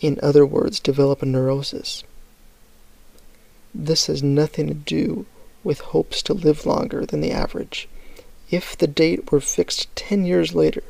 In 0.00 0.18
other 0.22 0.46
words, 0.46 0.78
develop 0.78 1.22
a 1.22 1.26
neurosis. 1.26 2.04
This 3.74 4.06
has 4.06 4.22
nothing 4.22 4.68
to 4.68 4.74
do 4.74 5.26
with 5.64 5.80
hopes 5.80 6.22
to 6.22 6.34
live 6.34 6.66
longer 6.66 7.04
than 7.04 7.20
the 7.20 7.32
average. 7.32 7.88
If 8.50 8.76
the 8.78 8.86
date 8.86 9.32
were 9.32 9.40
fixed 9.40 9.94
10 9.96 10.24
years 10.24 10.54
later, 10.54 10.82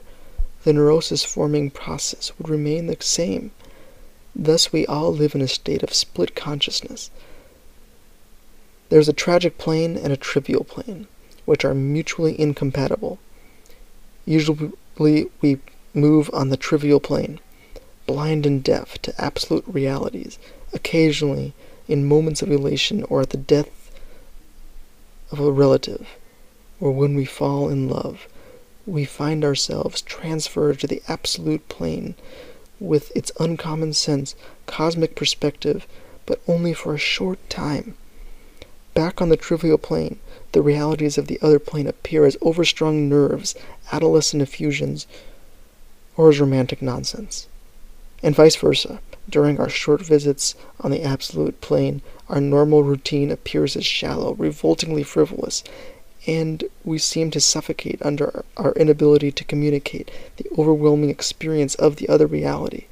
the 0.64 0.72
neurosis 0.72 1.24
forming 1.24 1.70
process 1.70 2.32
would 2.36 2.48
remain 2.48 2.86
the 2.86 2.96
same. 3.00 3.50
Thus, 4.34 4.72
we 4.72 4.84
all 4.86 5.12
live 5.12 5.34
in 5.34 5.40
a 5.40 5.48
state 5.48 5.82
of 5.82 5.94
split 5.94 6.34
consciousness. 6.34 7.10
There's 8.90 9.08
a 9.08 9.14
tragic 9.14 9.56
plane 9.56 9.96
and 9.96 10.12
a 10.12 10.16
trivial 10.18 10.64
plane, 10.64 11.06
which 11.46 11.64
are 11.64 11.74
mutually 11.74 12.38
incompatible. 12.38 13.18
Usually, 14.26 14.72
we 14.98 15.58
move 15.94 16.30
on 16.34 16.50
the 16.50 16.56
trivial 16.58 17.00
plane, 17.00 17.40
blind 18.06 18.44
and 18.44 18.62
deaf 18.62 19.00
to 19.02 19.18
absolute 19.18 19.64
realities, 19.66 20.38
occasionally 20.74 21.54
in 21.88 22.06
moments 22.06 22.42
of 22.42 22.50
elation 22.50 23.02
or 23.04 23.22
at 23.22 23.30
the 23.30 23.38
death 23.38 23.90
of 25.30 25.40
a 25.40 25.50
relative, 25.50 26.06
or 26.80 26.90
when 26.90 27.14
we 27.14 27.24
fall 27.24 27.68
in 27.68 27.88
love, 27.88 28.28
we 28.86 29.04
find 29.04 29.44
ourselves 29.44 30.02
transferred 30.02 30.78
to 30.78 30.86
the 30.86 31.02
absolute 31.08 31.68
plane 31.68 32.14
with 32.78 33.14
its 33.16 33.32
uncommon 33.40 33.92
sense, 33.92 34.34
cosmic 34.66 35.16
perspective, 35.16 35.86
but 36.26 36.40
only 36.46 36.74
for 36.74 36.94
a 36.94 36.98
short 36.98 37.38
time. 37.48 37.94
Back 38.94 39.20
on 39.20 39.28
the 39.28 39.36
trivial 39.36 39.78
plane, 39.78 40.18
the 40.52 40.62
realities 40.62 41.18
of 41.18 41.26
the 41.26 41.38
other 41.42 41.58
plane 41.58 41.86
appear 41.86 42.24
as 42.24 42.36
overstrung 42.40 43.08
nerves, 43.08 43.54
adolescent 43.92 44.42
effusions, 44.42 45.06
or 46.16 46.30
as 46.30 46.40
romantic 46.40 46.80
nonsense. 46.80 47.48
And 48.22 48.34
vice 48.34 48.56
versa. 48.56 49.00
During 49.28 49.58
our 49.58 49.68
short 49.68 50.02
visits 50.02 50.54
on 50.80 50.92
the 50.92 51.02
absolute 51.02 51.60
plane, 51.60 52.00
our 52.28 52.40
normal 52.40 52.84
routine 52.84 53.30
appears 53.30 53.76
as 53.76 53.84
shallow, 53.84 54.34
revoltingly 54.34 55.02
frivolous, 55.02 55.64
and 56.26 56.64
we 56.84 56.98
seem 56.98 57.30
to 57.30 57.40
suffocate 57.40 58.02
under 58.02 58.44
our 58.56 58.72
inability 58.72 59.30
to 59.30 59.44
communicate 59.44 60.10
the 60.36 60.46
overwhelming 60.58 61.10
experience 61.10 61.74
of 61.76 61.96
the 61.96 62.08
other 62.08 62.26
reality. 62.26 62.86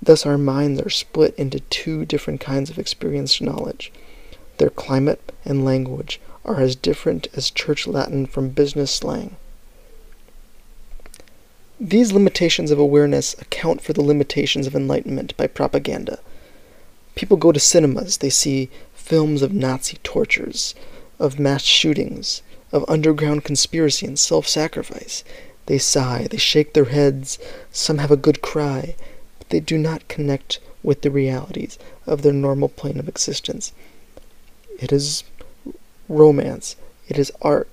Thus, 0.00 0.24
our 0.24 0.38
minds 0.38 0.80
are 0.80 0.90
split 0.90 1.34
into 1.36 1.60
two 1.60 2.04
different 2.04 2.40
kinds 2.40 2.70
of 2.70 2.78
experienced 2.78 3.42
knowledge. 3.42 3.92
Their 4.56 4.70
climate 4.70 5.32
and 5.44 5.64
language 5.64 6.20
are 6.44 6.60
as 6.60 6.76
different 6.76 7.28
as 7.34 7.50
church 7.50 7.86
Latin 7.86 8.24
from 8.24 8.48
business 8.48 8.92
slang. 8.92 9.36
These 11.80 12.12
limitations 12.12 12.70
of 12.70 12.78
awareness 12.78 13.34
account 13.34 13.82
for 13.82 13.92
the 13.92 14.02
limitations 14.02 14.66
of 14.66 14.74
enlightenment 14.74 15.36
by 15.36 15.46
propaganda. 15.46 16.18
People 17.14 17.36
go 17.36 17.52
to 17.52 17.60
cinemas, 17.60 18.18
they 18.18 18.30
see 18.30 18.70
films 18.94 19.42
of 19.42 19.52
Nazi 19.52 19.98
tortures, 20.02 20.74
of 21.18 21.38
mass 21.38 21.62
shootings, 21.62 22.42
of 22.72 22.84
underground 22.88 23.44
conspiracy 23.44 24.06
and 24.06 24.18
self 24.18 24.46
sacrifice. 24.46 25.24
They 25.66 25.78
sigh, 25.78 26.26
they 26.30 26.38
shake 26.38 26.72
their 26.72 26.86
heads, 26.86 27.38
some 27.70 27.98
have 27.98 28.10
a 28.10 28.16
good 28.16 28.40
cry, 28.40 28.94
but 29.38 29.50
they 29.50 29.60
do 29.60 29.76
not 29.78 30.08
connect 30.08 30.60
with 30.82 31.02
the 31.02 31.10
realities 31.10 31.78
of 32.06 32.22
their 32.22 32.32
normal 32.32 32.68
plane 32.68 32.98
of 32.98 33.08
existence. 33.08 33.72
It 34.78 34.92
is 34.92 35.24
romance, 36.08 36.76
it 37.08 37.18
is 37.18 37.32
art, 37.42 37.68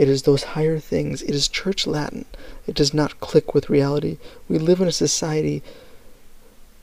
it 0.00 0.08
is 0.08 0.22
those 0.22 0.54
higher 0.56 0.78
things. 0.78 1.20
It 1.20 1.34
is 1.34 1.46
church 1.46 1.86
Latin. 1.86 2.24
It 2.66 2.74
does 2.74 2.94
not 2.94 3.20
click 3.20 3.52
with 3.52 3.68
reality. 3.68 4.16
We 4.48 4.58
live 4.58 4.80
in 4.80 4.88
a 4.88 4.92
society 4.92 5.62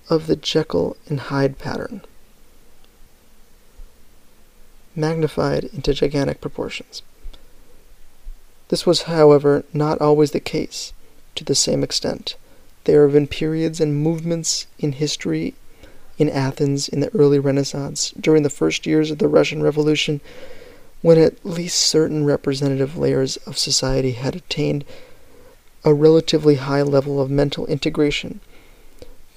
of 0.08 0.28
the 0.28 0.36
Jekyll 0.36 0.96
and 1.08 1.20
Hyde 1.20 1.58
pattern, 1.58 2.02
magnified 4.98 5.66
into 5.66 5.94
gigantic 5.94 6.42
proportions. 6.42 7.04
This 8.70 8.86
was, 8.86 9.04
however, 9.04 9.64
not 9.72 10.02
always 10.02 10.32
the 10.32 10.40
case 10.40 10.92
to 11.36 11.44
the 11.44 11.56
same 11.56 11.84
extent. 11.84 12.36
There 12.84 13.04
have 13.04 13.14
been 13.14 13.28
periods 13.28 13.80
and 13.80 13.96
movements 13.96 14.68
in 14.80 14.94
history 14.94 15.54
in 16.18 16.30
Athens 16.30 16.90
in 16.90 17.00
the 17.00 17.14
early 17.16 17.40
Renaissance, 17.40 18.12
during 18.20 18.44
the 18.44 18.50
first 18.50 18.86
years 18.86 19.12
of 19.12 19.20
the 19.20 19.28
Russian 19.28 19.62
Revolution, 19.62 20.20
when 21.02 21.20
at 21.20 21.46
least 21.46 21.78
certain 21.78 22.26
representative 22.26 22.98
layers 22.98 23.38
of 23.38 23.58
society 23.58 24.14
had 24.14 24.36
attained 24.36 24.84
a 25.86 25.94
relatively 25.94 26.56
high 26.56 26.82
level 26.82 27.22
of 27.22 27.30
mental 27.30 27.68
integration, 27.68 28.40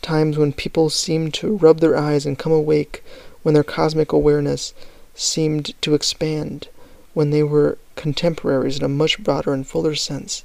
times 0.00 0.38
when 0.38 0.52
people 0.52 0.88
seemed 0.88 1.34
to 1.34 1.56
rub 1.56 1.80
their 1.80 1.96
eyes 1.96 2.24
and 2.24 2.38
come 2.38 2.52
awake, 2.52 3.04
when 3.42 3.54
their 3.54 3.62
cosmic 3.62 4.12
awareness 4.12 4.72
seemed 5.20 5.74
to 5.82 5.94
expand, 5.94 6.68
when 7.12 7.28
they 7.28 7.42
were 7.42 7.76
contemporaries 7.94 8.78
in 8.78 8.84
a 8.84 8.88
much 8.88 9.22
broader 9.22 9.52
and 9.52 9.66
fuller 9.66 9.94
sense, 9.94 10.42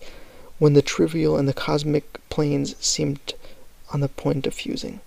when 0.59 0.73
the 0.73 0.81
trivial 0.81 1.37
and 1.37 1.47
the 1.47 1.53
cosmic 1.53 2.19
planes 2.29 2.75
seemed 2.79 3.33
on 3.93 4.01
the 4.01 4.09
point 4.09 4.45
of 4.45 4.53
fusing. 4.53 4.99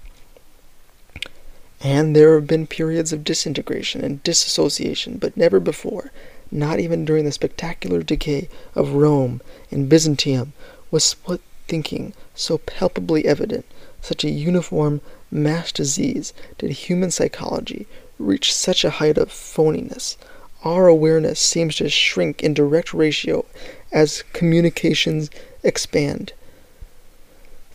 And 1.83 2.17
there 2.17 2.35
have 2.35 2.47
been 2.47 2.67
periods 2.67 3.13
of 3.13 3.25
disintegration 3.25 4.03
and 4.03 4.23
disassociation, 4.23 5.19
but 5.19 5.37
never 5.37 5.61
before, 5.61 6.13
not 6.51 6.81
even 6.81 7.05
during 7.05 7.27
the 7.27 7.33
spectacular 7.33 8.03
decay 8.03 8.49
of 8.75 8.95
Rome 8.95 9.43
and 9.71 9.89
Byzantium, 9.89 10.55
was 10.91 11.05
split 11.05 11.43
thinking 11.67 12.15
so 12.35 12.57
palpably 12.57 13.27
evident, 13.27 13.67
such 14.01 14.25
a 14.25 14.31
uniform 14.31 15.03
mass 15.31 15.73
disease 15.73 16.33
did 16.57 16.71
human 16.71 17.11
psychology 17.11 17.87
reach 18.19 18.55
such 18.55 18.85
a 18.85 18.91
height 18.91 19.19
of 19.19 19.31
phoniness. 19.31 20.17
Our 20.65 20.89
awareness 20.89 21.39
seems 21.39 21.77
to 21.77 21.89
shrink 21.89 22.43
in 22.43 22.55
direct 22.55 22.93
ratio 22.93 23.45
as 23.93 24.25
communications 24.33 25.31
expand. 25.63 26.33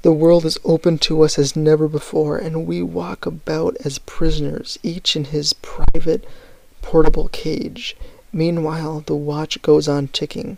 The 0.01 0.11
world 0.11 0.43
is 0.43 0.59
open 0.65 0.97
to 0.99 1.21
us 1.21 1.39
as 1.39 1.55
never 1.55 1.87
before, 1.87 2.37
and 2.37 2.67
we 2.67 2.81
walk 2.81 3.25
about 3.25 3.77
as 3.85 3.99
prisoners, 3.99 4.77
each 4.83 5.15
in 5.15 5.25
his 5.25 5.53
private, 5.53 6.25
portable 6.81 7.29
cage. 7.29 7.95
Meanwhile, 8.33 9.05
the 9.05 9.15
watch 9.15 9.61
goes 9.61 9.87
on 9.87 10.09
ticking. 10.09 10.57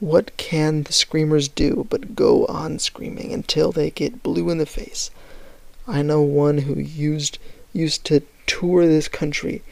What 0.00 0.34
can 0.38 0.84
the 0.84 0.92
screamers 0.94 1.48
do 1.48 1.86
but 1.90 2.14
go 2.14 2.46
on 2.46 2.78
screaming 2.78 3.32
until 3.34 3.72
they 3.72 3.90
get 3.90 4.22
blue 4.22 4.48
in 4.48 4.56
the 4.56 4.64
face? 4.64 5.10
I 5.86 6.00
know 6.00 6.22
one 6.22 6.58
who 6.58 6.78
used 6.78 7.38
used 7.74 8.04
to 8.04 8.22
tour 8.48 8.84
this 8.86 9.06
country, 9.06 9.62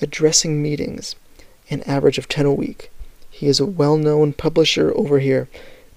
addressing 0.00 0.60
meetings, 0.60 1.14
an 1.70 1.82
average 1.82 2.18
of 2.18 2.26
ten 2.28 2.46
a 2.46 2.52
week. 2.52 2.90
He 3.30 3.46
is 3.46 3.60
a 3.60 3.66
well 3.66 3.96
known 3.96 4.32
publisher 4.32 4.92
over 4.96 5.20
here. 5.20 5.48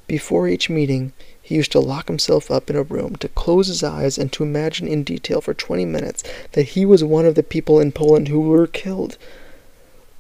Before 0.06 0.48
each 0.48 0.70
meeting, 0.70 1.14
he 1.42 1.56
used 1.56 1.72
to 1.72 1.80
lock 1.80 2.08
himself 2.08 2.52
up 2.52 2.70
in 2.70 2.76
a 2.76 2.84
room, 2.84 3.16
to 3.18 3.30
close 3.30 3.68
his 3.68 3.84
eyes, 3.84 4.18
and 4.18 4.32
to 4.34 4.44
imagine 4.44 4.88
in 4.88 5.04
detail 5.04 5.42
for 5.42 5.54
twenty 5.54 5.86
minutes 5.86 6.24
that 6.52 6.70
he 6.70 6.86
was 6.86 7.04
one 7.04 7.26
of 7.26 7.36
the 7.36 7.44
people 7.44 7.80
in 7.80 7.92
Poland 7.92 8.28
who 8.28 8.42
were 8.42 8.68
killed. 8.68 9.18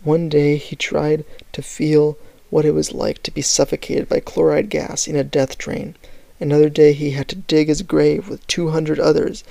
One 0.03 0.29
day 0.29 0.55
he 0.57 0.75
tried 0.75 1.25
to 1.51 1.61
feel 1.61 2.17
what 2.49 2.65
it 2.65 2.73
was 2.73 2.93
like 2.93 3.23
to 3.23 3.31
be 3.31 3.41
suffocated 3.41 4.07
by 4.07 4.21
chloride 4.21 4.69
gas 4.69 5.07
in 5.07 5.17
a 5.17 5.23
death 5.23 5.57
train. 5.57 5.95
Another 6.39 6.69
day 6.69 6.93
he 6.93 7.11
had 7.11 7.27
to 7.29 7.35
dig 7.35 7.67
his 7.67 7.81
grave 7.81 8.29
with 8.29 8.45
two 8.47 8.69
hundred 8.69 8.99
others, 8.99 9.43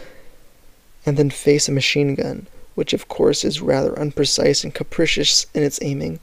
and 1.06 1.16
then 1.16 1.30
face 1.30 1.68
a 1.68 1.72
machine 1.72 2.16
gun, 2.16 2.48
which 2.74 2.92
of 2.92 3.08
course 3.08 3.44
is 3.44 3.62
rather 3.62 3.98
unprecise 3.98 4.64
and 4.64 4.74
capricious 4.74 5.46
in 5.54 5.62
its 5.62 5.78
aiming. 5.80 6.18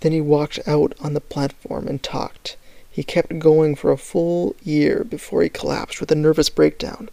Then 0.00 0.12
he 0.12 0.20
walked 0.20 0.58
out 0.66 0.94
on 1.00 1.14
the 1.14 1.20
platform 1.20 1.86
and 1.86 2.02
talked. 2.02 2.56
He 2.90 3.04
kept 3.04 3.38
going 3.38 3.76
for 3.76 3.92
a 3.92 3.96
full 3.96 4.56
year 4.64 5.04
before 5.04 5.42
he 5.42 5.48
collapsed 5.48 6.00
with 6.00 6.10
a 6.10 6.16
nervous 6.16 6.50
breakdown. 6.50 7.08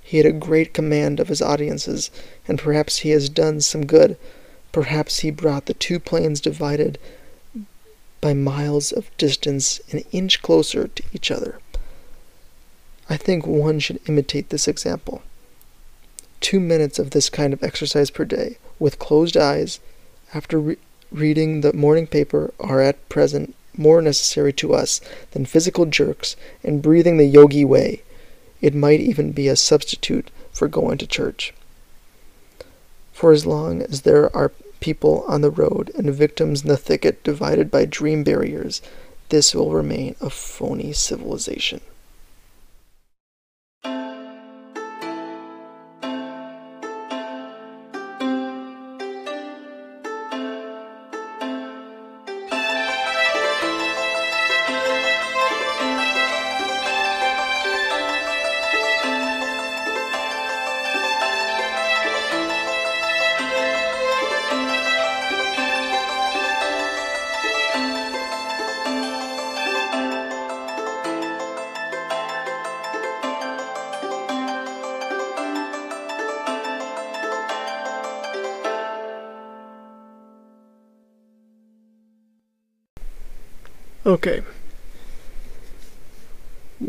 He 0.00 0.18
had 0.18 0.26
a 0.26 0.32
great 0.32 0.72
command 0.72 1.18
of 1.18 1.28
his 1.28 1.42
audiences, 1.42 2.10
and 2.46 2.58
perhaps 2.58 2.98
he 2.98 3.10
has 3.10 3.28
done 3.28 3.60
some 3.60 3.84
good. 3.84 4.16
Perhaps 4.70 5.20
he 5.20 5.30
brought 5.30 5.66
the 5.66 5.74
two 5.74 5.98
planes 5.98 6.40
divided 6.40 6.98
by 8.20 8.34
miles 8.34 8.92
of 8.92 9.14
distance 9.16 9.80
an 9.90 10.04
inch 10.12 10.40
closer 10.40 10.88
to 10.88 11.02
each 11.12 11.30
other. 11.30 11.58
I 13.08 13.16
think 13.16 13.46
one 13.46 13.80
should 13.80 14.00
imitate 14.08 14.50
this 14.50 14.68
example. 14.68 15.22
Two 16.44 16.60
minutes 16.60 16.98
of 16.98 17.12
this 17.12 17.30
kind 17.30 17.54
of 17.54 17.64
exercise 17.64 18.10
per 18.10 18.26
day, 18.26 18.58
with 18.78 18.98
closed 18.98 19.34
eyes, 19.34 19.80
after 20.34 20.60
re- 20.60 20.76
reading 21.10 21.62
the 21.62 21.72
morning 21.72 22.06
paper, 22.06 22.52
are 22.60 22.82
at 22.82 23.08
present 23.08 23.54
more 23.78 24.02
necessary 24.02 24.52
to 24.52 24.74
us 24.74 25.00
than 25.30 25.46
physical 25.46 25.86
jerks 25.86 26.36
and 26.62 26.82
breathing 26.82 27.16
the 27.16 27.24
yogi 27.24 27.64
way. 27.64 28.02
It 28.60 28.74
might 28.74 29.00
even 29.00 29.32
be 29.32 29.48
a 29.48 29.56
substitute 29.56 30.30
for 30.52 30.68
going 30.68 30.98
to 30.98 31.06
church. 31.06 31.54
For 33.14 33.32
as 33.32 33.46
long 33.46 33.80
as 33.80 34.02
there 34.02 34.28
are 34.36 34.52
people 34.80 35.24
on 35.26 35.40
the 35.40 35.50
road 35.50 35.90
and 35.96 36.12
victims 36.12 36.60
in 36.60 36.68
the 36.68 36.76
thicket 36.76 37.24
divided 37.24 37.70
by 37.70 37.86
dream 37.86 38.22
barriers, 38.22 38.82
this 39.30 39.54
will 39.54 39.72
remain 39.72 40.14
a 40.20 40.28
phony 40.28 40.92
civilization. 40.92 41.80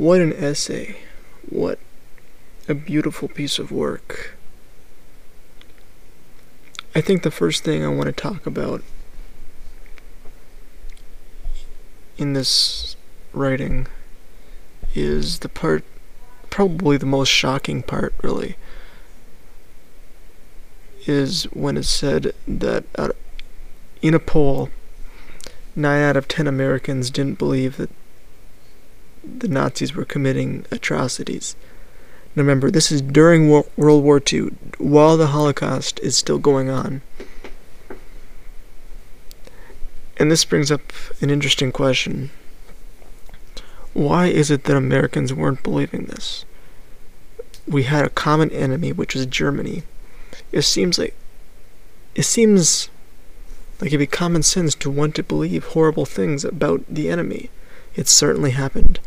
What 0.05 0.21
an 0.21 0.33
essay. 0.33 0.97
What 1.49 1.79
a 2.69 2.75
beautiful 2.75 3.27
piece 3.27 3.57
of 3.57 3.71
work. 3.71 4.37
I 6.93 7.01
think 7.01 7.23
the 7.23 7.31
first 7.31 7.63
thing 7.63 7.83
I 7.83 7.87
want 7.87 8.05
to 8.05 8.11
talk 8.11 8.45
about 8.45 8.83
in 12.19 12.33
this 12.33 12.95
writing 13.33 13.87
is 14.93 15.39
the 15.39 15.49
part, 15.49 15.83
probably 16.51 16.97
the 16.97 17.07
most 17.07 17.29
shocking 17.29 17.81
part, 17.81 18.13
really, 18.21 18.57
is 21.07 21.45
when 21.45 21.77
it's 21.77 21.89
said 21.89 22.35
that 22.47 22.83
uh, 22.93 23.09
in 24.03 24.13
a 24.13 24.19
poll, 24.19 24.69
nine 25.75 26.03
out 26.03 26.15
of 26.15 26.27
ten 26.27 26.45
Americans 26.45 27.09
didn't 27.09 27.39
believe 27.39 27.77
that 27.77 27.89
the 29.39 29.47
Nazis 29.47 29.95
were 29.95 30.05
committing 30.05 30.65
atrocities. 30.71 31.55
Now 32.35 32.41
remember, 32.41 32.69
this 32.69 32.91
is 32.91 33.01
during 33.01 33.49
World 33.49 34.03
War 34.03 34.21
II, 34.31 34.51
while 34.77 35.17
the 35.17 35.27
Holocaust 35.27 35.99
is 36.01 36.17
still 36.17 36.37
going 36.37 36.69
on. 36.69 37.01
And 40.17 40.31
this 40.31 40.45
brings 40.45 40.71
up 40.71 40.93
an 41.21 41.29
interesting 41.29 41.71
question. 41.71 42.31
Why 43.93 44.27
is 44.27 44.51
it 44.51 44.65
that 44.65 44.75
Americans 44.75 45.33
weren't 45.33 45.63
believing 45.63 46.05
this? 46.05 46.45
We 47.67 47.83
had 47.83 48.05
a 48.05 48.09
common 48.09 48.51
enemy, 48.51 48.91
which 48.91 49.15
was 49.15 49.25
Germany. 49.25 49.83
It 50.51 50.63
seems 50.63 50.99
like 50.99 51.15
it 52.13 52.23
seems 52.23 52.89
like 53.79 53.87
it'd 53.87 53.99
be 53.99 54.07
common 54.07 54.43
sense 54.43 54.75
to 54.75 54.89
want 54.89 55.15
to 55.15 55.23
believe 55.23 55.65
horrible 55.65 56.05
things 56.05 56.45
about 56.45 56.83
the 56.87 57.09
enemy. 57.09 57.49
It 57.95 58.07
certainly 58.07 58.51
happened 58.51 58.99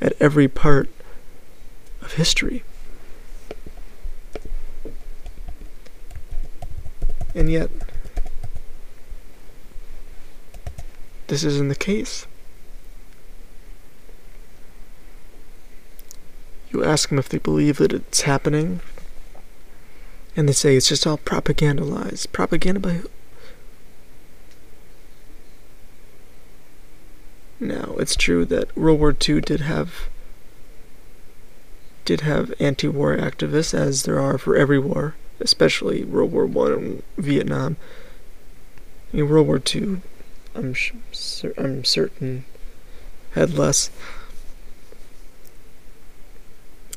at 0.00 0.12
every 0.20 0.48
part 0.48 0.88
of 2.02 2.12
history. 2.14 2.62
And 7.34 7.50
yet, 7.50 7.70
this 11.28 11.44
isn't 11.44 11.68
the 11.68 11.74
case. 11.74 12.26
You 16.70 16.84
ask 16.84 17.08
them 17.08 17.18
if 17.18 17.28
they 17.28 17.38
believe 17.38 17.78
that 17.78 17.92
it's 17.92 18.22
happening, 18.22 18.80
and 20.36 20.48
they 20.48 20.52
say 20.52 20.76
it's 20.76 20.88
just 20.88 21.06
all 21.06 21.16
propaganda 21.16 21.84
lies. 21.84 22.26
Propaganda 22.26 22.80
by 22.80 23.00
Now, 27.60 27.96
it's 27.98 28.14
true 28.14 28.44
that 28.46 28.76
World 28.76 29.00
War 29.00 29.16
II 29.28 29.40
did 29.40 29.60
have 29.60 30.08
did 32.04 32.20
have 32.22 32.54
anti-war 32.58 33.16
activists, 33.16 33.74
as 33.74 34.04
there 34.04 34.18
are 34.18 34.38
for 34.38 34.56
every 34.56 34.78
war, 34.78 35.14
especially 35.40 36.04
World 36.04 36.32
War 36.32 36.46
One 36.46 36.72
and 36.72 37.02
Vietnam. 37.18 37.76
In 39.12 39.28
World 39.28 39.46
War 39.46 39.60
II, 39.74 40.00
I'm 40.54 40.74
I'm 41.58 41.84
certain 41.84 42.44
had 43.32 43.58
less. 43.58 43.90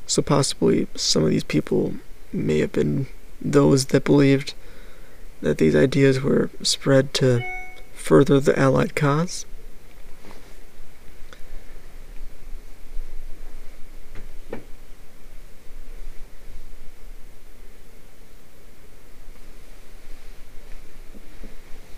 So 0.06 0.22
possibly 0.22 0.86
some 0.94 1.24
of 1.24 1.30
these 1.30 1.44
people 1.44 1.94
may 2.32 2.60
have 2.60 2.72
been 2.72 3.06
those 3.40 3.86
that 3.86 4.04
believed 4.04 4.54
that 5.40 5.58
these 5.58 5.74
ideas 5.74 6.20
were 6.20 6.50
spread 6.62 7.12
to 7.14 7.42
further 7.94 8.40
the 8.40 8.58
Allied 8.58 8.94
cause. 8.94 9.44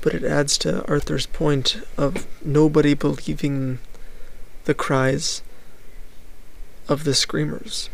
But 0.05 0.13
it 0.13 0.23
adds 0.23 0.59
to 0.59 0.87
Arthur's 0.87 1.25
point 1.25 1.81
of 1.97 2.27
nobody 2.45 2.93
believing 2.93 3.79
the 4.67 4.75
cries 4.75 5.41
of 6.87 7.05
the 7.05 7.15
screamers. 7.15 7.89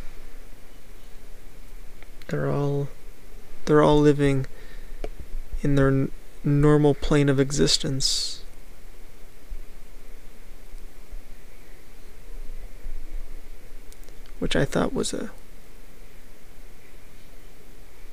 They're 2.27 2.51
all 2.51 2.89
they're 3.65 3.81
all 3.81 4.01
living 4.01 4.47
in 5.63 5.77
their 5.77 5.87
n- 5.87 6.11
normal 6.43 6.95
plane 6.95 7.29
of 7.29 7.39
existence. 7.39 8.43
Which 14.41 14.57
I 14.57 14.65
thought 14.65 14.93
was 14.93 15.15
a 15.15 15.31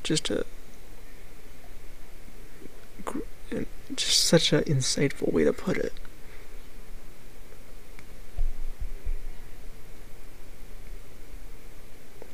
just 0.04 0.30
a 0.30 0.46
just 3.96 4.24
such 4.24 4.54
an 4.54 4.64
insightful 4.64 5.32
way 5.32 5.44
to 5.44 5.54
put 5.54 5.78
it. 5.78 5.94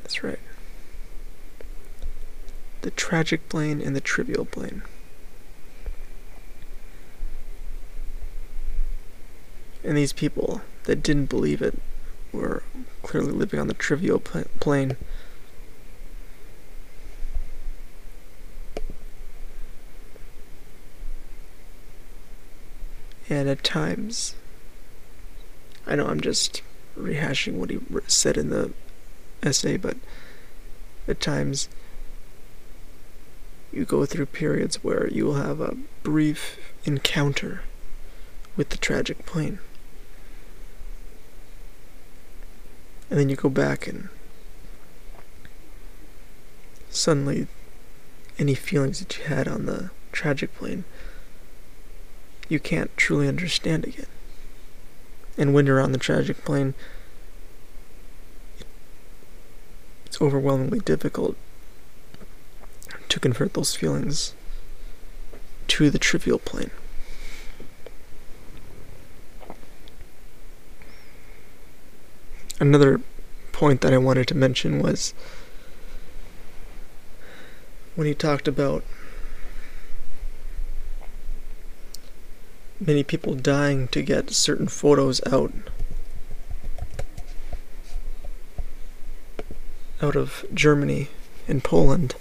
That's 0.02 0.22
right. 0.22 0.38
The 2.82 2.90
tragic 2.90 3.48
plane 3.48 3.80
and 3.80 3.96
the 3.96 4.00
trivial 4.00 4.44
plane. 4.44 4.82
And 9.82 9.96
these 9.96 10.12
people 10.12 10.62
that 10.84 11.02
didn't 11.02 11.26
believe 11.26 11.60
it 11.60 11.78
were 12.32 12.62
clearly 13.02 13.32
living 13.32 13.60
on 13.60 13.68
the 13.68 13.74
trivial 13.74 14.18
plane. 14.18 14.96
At 23.54 23.62
times, 23.62 24.34
I 25.86 25.94
know 25.94 26.08
I'm 26.08 26.20
just 26.20 26.62
rehashing 26.98 27.52
what 27.52 27.70
he 27.70 27.78
said 28.08 28.36
in 28.36 28.50
the 28.50 28.72
essay, 29.44 29.76
but 29.76 29.96
at 31.06 31.20
times 31.20 31.68
you 33.72 33.84
go 33.84 34.06
through 34.06 34.26
periods 34.26 34.82
where 34.82 35.06
you 35.06 35.26
will 35.26 35.34
have 35.34 35.60
a 35.60 35.76
brief 36.02 36.58
encounter 36.84 37.60
with 38.56 38.70
the 38.70 38.76
tragic 38.76 39.24
plane. 39.24 39.60
And 43.08 43.20
then 43.20 43.28
you 43.28 43.36
go 43.36 43.48
back 43.48 43.86
and 43.86 44.08
suddenly 46.90 47.46
any 48.36 48.56
feelings 48.56 48.98
that 48.98 49.16
you 49.16 49.26
had 49.26 49.46
on 49.46 49.66
the 49.66 49.90
tragic 50.10 50.52
plane 50.56 50.82
you 52.48 52.58
can't 52.58 52.94
truly 52.96 53.28
understand 53.28 53.84
again. 53.84 54.06
And 55.36 55.52
when 55.52 55.66
you're 55.66 55.80
on 55.80 55.92
the 55.92 55.98
tragic 55.98 56.44
plane, 56.44 56.74
it's 60.06 60.20
overwhelmingly 60.20 60.80
difficult 60.80 61.36
to 63.08 63.20
convert 63.20 63.54
those 63.54 63.74
feelings 63.74 64.34
to 65.68 65.90
the 65.90 65.98
trivial 65.98 66.38
plane. 66.38 66.70
Another 72.60 73.00
point 73.52 73.80
that 73.80 73.92
I 73.92 73.98
wanted 73.98 74.28
to 74.28 74.36
mention 74.36 74.80
was 74.80 75.14
when 77.94 78.06
he 78.06 78.14
talked 78.14 78.46
about 78.46 78.84
many 82.86 83.02
people 83.02 83.34
dying 83.34 83.88
to 83.88 84.02
get 84.02 84.30
certain 84.30 84.68
photos 84.68 85.20
out 85.26 85.52
out 90.02 90.16
of 90.16 90.44
Germany 90.52 91.08
and 91.48 91.64
Poland. 91.64 92.14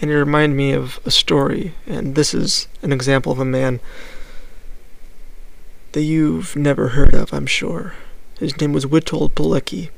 And 0.00 0.10
it 0.10 0.16
reminded 0.16 0.56
me 0.56 0.72
of 0.72 0.98
a 1.04 1.10
story, 1.10 1.74
and 1.86 2.14
this 2.14 2.34
is 2.34 2.68
an 2.80 2.92
example 2.92 3.30
of 3.32 3.38
a 3.38 3.44
man 3.44 3.80
that 5.92 6.02
you've 6.02 6.56
never 6.56 6.88
heard 6.88 7.14
of, 7.14 7.32
I'm 7.32 7.46
sure. 7.46 7.94
His 8.38 8.58
name 8.60 8.72
was 8.72 8.86
Witold 8.86 9.32
Pilecki. 9.32 9.90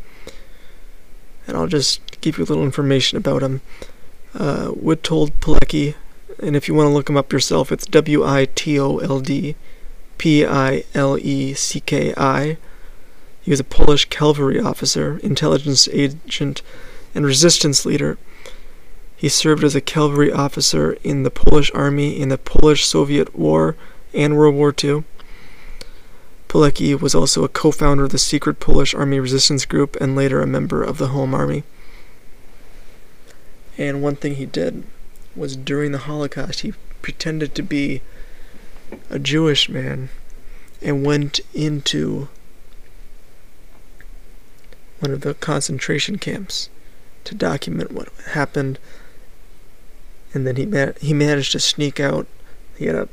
And 1.47 1.57
I'll 1.57 1.69
just 1.69 2.21
give 2.21 2.37
you 2.37 2.45
a 2.45 2.47
little 2.47 2.65
information 2.65 3.17
about 3.17 3.43
him. 3.43 3.61
Uh, 4.35 4.73
Witold 4.73 5.31
Pilecki, 5.41 5.95
and 6.43 6.57
if 6.57 6.69
you 6.69 6.75
want 6.75 6.89
to 6.89 6.93
look 6.93 7.09
him 7.09 7.17
up 7.17 7.33
yourself, 7.33 7.71
it's 7.71 7.87
W 7.87 8.25
I 8.27 8.47
T 8.55 8.79
O 8.79 8.99
L 8.99 9.21
D 9.21 9.55
P 10.19 10.45
I 10.47 10.85
L 10.95 11.19
E 11.19 11.55
C 11.55 11.81
K 11.81 12.15
I. 12.17 12.57
He 13.43 13.51
was 13.51 13.61
a 13.61 13.65
Polish 13.65 14.07
cavalry 14.07 14.59
officer, 14.59 15.19
intelligence 15.19 15.89
agent, 15.93 16.63
and 17.15 17.27
resistance 17.27 17.85
leader. 17.85 18.17
He 19.17 19.29
served 19.29 19.65
as 19.65 19.75
a 19.75 19.81
cavalry 19.81 20.33
officer 20.33 20.97
in 21.05 21.23
the 21.23 21.31
Polish 21.31 21.71
army 21.75 22.21
in 22.21 22.29
the 22.29 22.39
Polish 22.39 22.87
Soviet 22.87 23.35
War 23.39 23.77
and 24.13 24.37
World 24.37 24.55
War 24.55 24.75
II. 24.83 25.05
Pilecki 26.49 27.01
was 27.01 27.15
also 27.15 27.43
a 27.43 27.49
co 27.49 27.71
founder 27.71 28.05
of 28.05 28.11
the 28.11 28.19
secret 28.19 28.61
Polish 28.61 28.95
Army 28.95 29.19
Resistance 29.19 29.65
Group 29.65 29.97
and 30.01 30.15
later 30.15 30.41
a 30.41 30.47
member 30.47 30.83
of 30.83 30.99
the 30.99 31.09
Home 31.09 31.35
Army. 31.35 31.65
And 33.77 34.03
one 34.03 34.17
thing 34.17 34.37
he 34.37 34.47
did 34.47 34.85
was 35.35 35.57
during 35.57 35.93
the 35.93 35.99
Holocaust, 35.99 36.61
he 36.61 36.75
pretended 37.03 37.55
to 37.55 37.63
be 37.63 38.03
a 39.11 39.19
Jewish 39.19 39.69
man 39.69 40.09
and 40.83 41.05
went 41.05 41.41
into 41.53 42.29
one 45.01 45.11
of 45.11 45.23
the 45.23 45.35
concentration 45.35 46.19
camps 46.19 46.69
to 47.25 47.35
document 47.35 47.93
what 47.93 48.09
happened. 48.33 48.79
And 50.33 50.47
then 50.47 50.57
he 50.57 50.67
ma- 50.67 50.93
he 51.01 51.15
managed 51.15 51.53
to 51.53 51.61
sneak 51.61 52.01
out. 52.01 52.27
He 52.77 52.87
had 52.87 52.97
a 52.97 53.09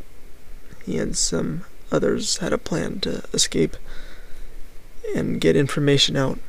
he 0.85 0.97
and 0.97 1.15
some 1.15 1.65
others 1.91 2.37
had 2.37 2.53
a 2.53 2.57
plan 2.57 2.99
to 3.01 3.23
escape 3.33 3.77
and 5.15 5.41
get 5.41 5.55
information 5.55 6.15
out. 6.15 6.39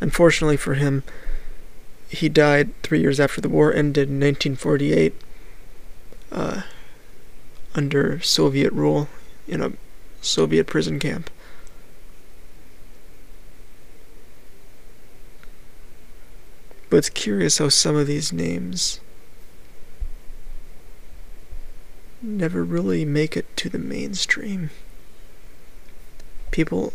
Unfortunately 0.00 0.56
for 0.56 0.74
him, 0.74 1.02
he 2.08 2.28
died 2.28 2.70
three 2.82 3.00
years 3.00 3.18
after 3.18 3.40
the 3.40 3.48
war 3.48 3.72
ended 3.72 4.08
in 4.08 4.20
1948 4.20 5.14
uh, 6.32 6.62
under 7.76 8.20
Soviet 8.20 8.72
rule 8.72 9.08
in 9.46 9.62
a 9.62 9.72
Soviet 10.20 10.66
prison 10.66 10.98
camp. 10.98 11.30
But 16.88 16.98
it's 16.98 17.10
curious 17.10 17.58
how 17.58 17.68
some 17.68 17.96
of 17.96 18.06
these 18.06 18.32
names 18.32 19.00
never 22.22 22.64
really 22.64 23.04
make 23.04 23.36
it 23.36 23.54
to 23.58 23.68
the 23.68 23.78
mainstream. 23.78 24.70
People 26.50 26.94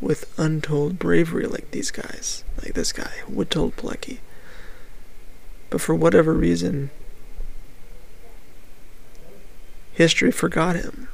with 0.00 0.32
untold 0.38 0.98
bravery 0.98 1.46
like 1.46 1.70
these 1.70 1.90
guys, 1.90 2.44
like 2.62 2.74
this 2.74 2.92
guy, 2.92 3.10
Witold 3.30 3.72
Pilecki. 3.74 4.18
But 5.70 5.80
for 5.80 5.94
whatever 5.94 6.34
reason, 6.34 6.90
history 9.92 10.30
forgot 10.30 10.76
him. 10.76 11.08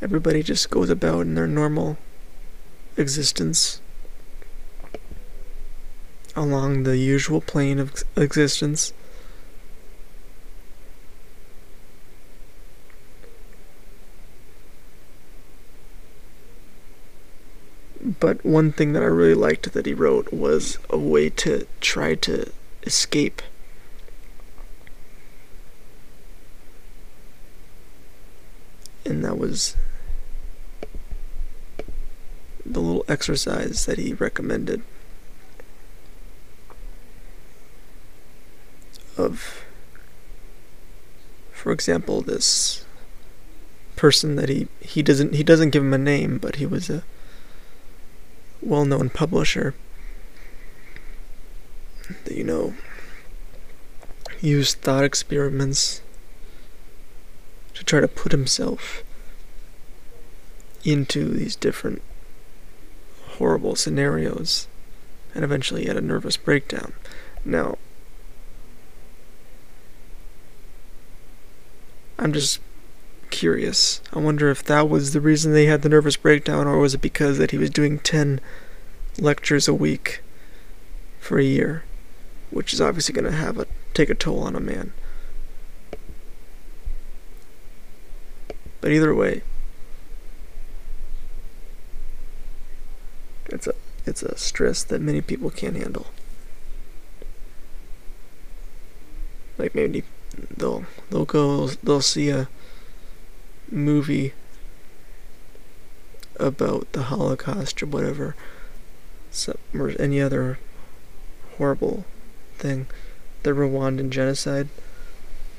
Everybody 0.00 0.42
just 0.42 0.70
goes 0.70 0.88
about 0.88 1.22
in 1.22 1.34
their 1.34 1.48
normal 1.48 1.98
existence 2.96 3.80
along 6.36 6.82
the 6.82 6.98
usual 6.98 7.40
plane 7.40 7.78
of 7.78 8.04
existence. 8.14 8.92
But 18.26 18.44
one 18.44 18.72
thing 18.72 18.92
that 18.92 19.04
I 19.04 19.06
really 19.06 19.34
liked 19.34 19.72
that 19.72 19.86
he 19.86 19.94
wrote 19.94 20.32
was 20.32 20.78
a 20.90 20.98
way 20.98 21.30
to 21.30 21.64
try 21.80 22.16
to 22.16 22.50
escape. 22.82 23.40
And 29.04 29.24
that 29.24 29.38
was 29.38 29.76
the 32.64 32.80
little 32.80 33.04
exercise 33.06 33.86
that 33.86 33.98
he 33.98 34.12
recommended 34.12 34.82
of 39.16 39.64
for 41.52 41.70
example 41.70 42.22
this 42.22 42.84
person 43.94 44.34
that 44.34 44.48
he 44.48 44.66
he 44.80 45.00
doesn't 45.00 45.36
he 45.36 45.44
doesn't 45.44 45.70
give 45.70 45.84
him 45.84 45.94
a 45.94 45.98
name 45.98 46.38
but 46.38 46.56
he 46.56 46.66
was 46.66 46.90
a 46.90 47.04
well-known 48.66 49.10
publisher 49.10 49.74
that 52.24 52.36
you 52.36 52.44
know 52.44 52.74
used 54.40 54.78
thought 54.78 55.04
experiments 55.04 56.02
to 57.74 57.84
try 57.84 58.00
to 58.00 58.08
put 58.08 58.32
himself 58.32 59.02
into 60.84 61.28
these 61.28 61.56
different 61.56 62.02
horrible 63.36 63.74
scenarios 63.74 64.68
and 65.36 65.44
eventually 65.44 65.82
he 65.82 65.88
had 65.88 65.98
a 65.98 66.00
nervous 66.00 66.38
breakdown. 66.38 66.94
Now, 67.44 67.76
I'm 72.18 72.32
just 72.32 72.60
curious. 73.36 74.00
I 74.12 74.18
wonder 74.18 74.50
if 74.50 74.64
that 74.64 74.88
was 74.88 75.12
the 75.12 75.20
reason 75.20 75.52
they 75.52 75.66
had 75.66 75.82
the 75.82 75.88
nervous 75.88 76.16
breakdown, 76.16 76.66
or 76.66 76.78
was 76.78 76.94
it 76.94 77.02
because 77.02 77.38
that 77.38 77.50
he 77.50 77.58
was 77.58 77.70
doing 77.70 77.98
10 77.98 78.40
lectures 79.18 79.68
a 79.68 79.74
week 79.74 80.22
for 81.20 81.38
a 81.38 81.44
year, 81.44 81.84
which 82.50 82.72
is 82.72 82.80
obviously 82.80 83.12
going 83.12 83.30
to 83.30 83.36
have 83.36 83.58
a 83.58 83.66
take 83.94 84.10
a 84.10 84.14
toll 84.14 84.40
on 84.42 84.56
a 84.56 84.60
man. 84.60 84.92
But 88.80 88.92
either 88.92 89.14
way, 89.14 89.42
It's 93.48 93.66
a 93.66 93.74
it's 94.04 94.22
a 94.22 94.36
stress 94.36 94.82
that 94.84 95.00
many 95.00 95.20
people 95.20 95.50
can't 95.50 95.76
handle. 95.76 96.06
Like 99.58 99.74
maybe 99.74 100.04
they'll 100.56 100.84
they'll 101.10 101.24
go 101.24 101.68
they'll 101.68 102.00
see 102.00 102.30
a 102.30 102.48
movie 103.70 104.32
about 106.38 106.90
the 106.92 107.04
Holocaust 107.04 107.82
or 107.82 107.86
whatever, 107.86 108.34
or 109.74 109.92
any 109.98 110.20
other 110.20 110.58
horrible 111.56 112.04
thing, 112.58 112.86
the 113.42 113.50
Rwandan 113.50 114.10
genocide. 114.10 114.68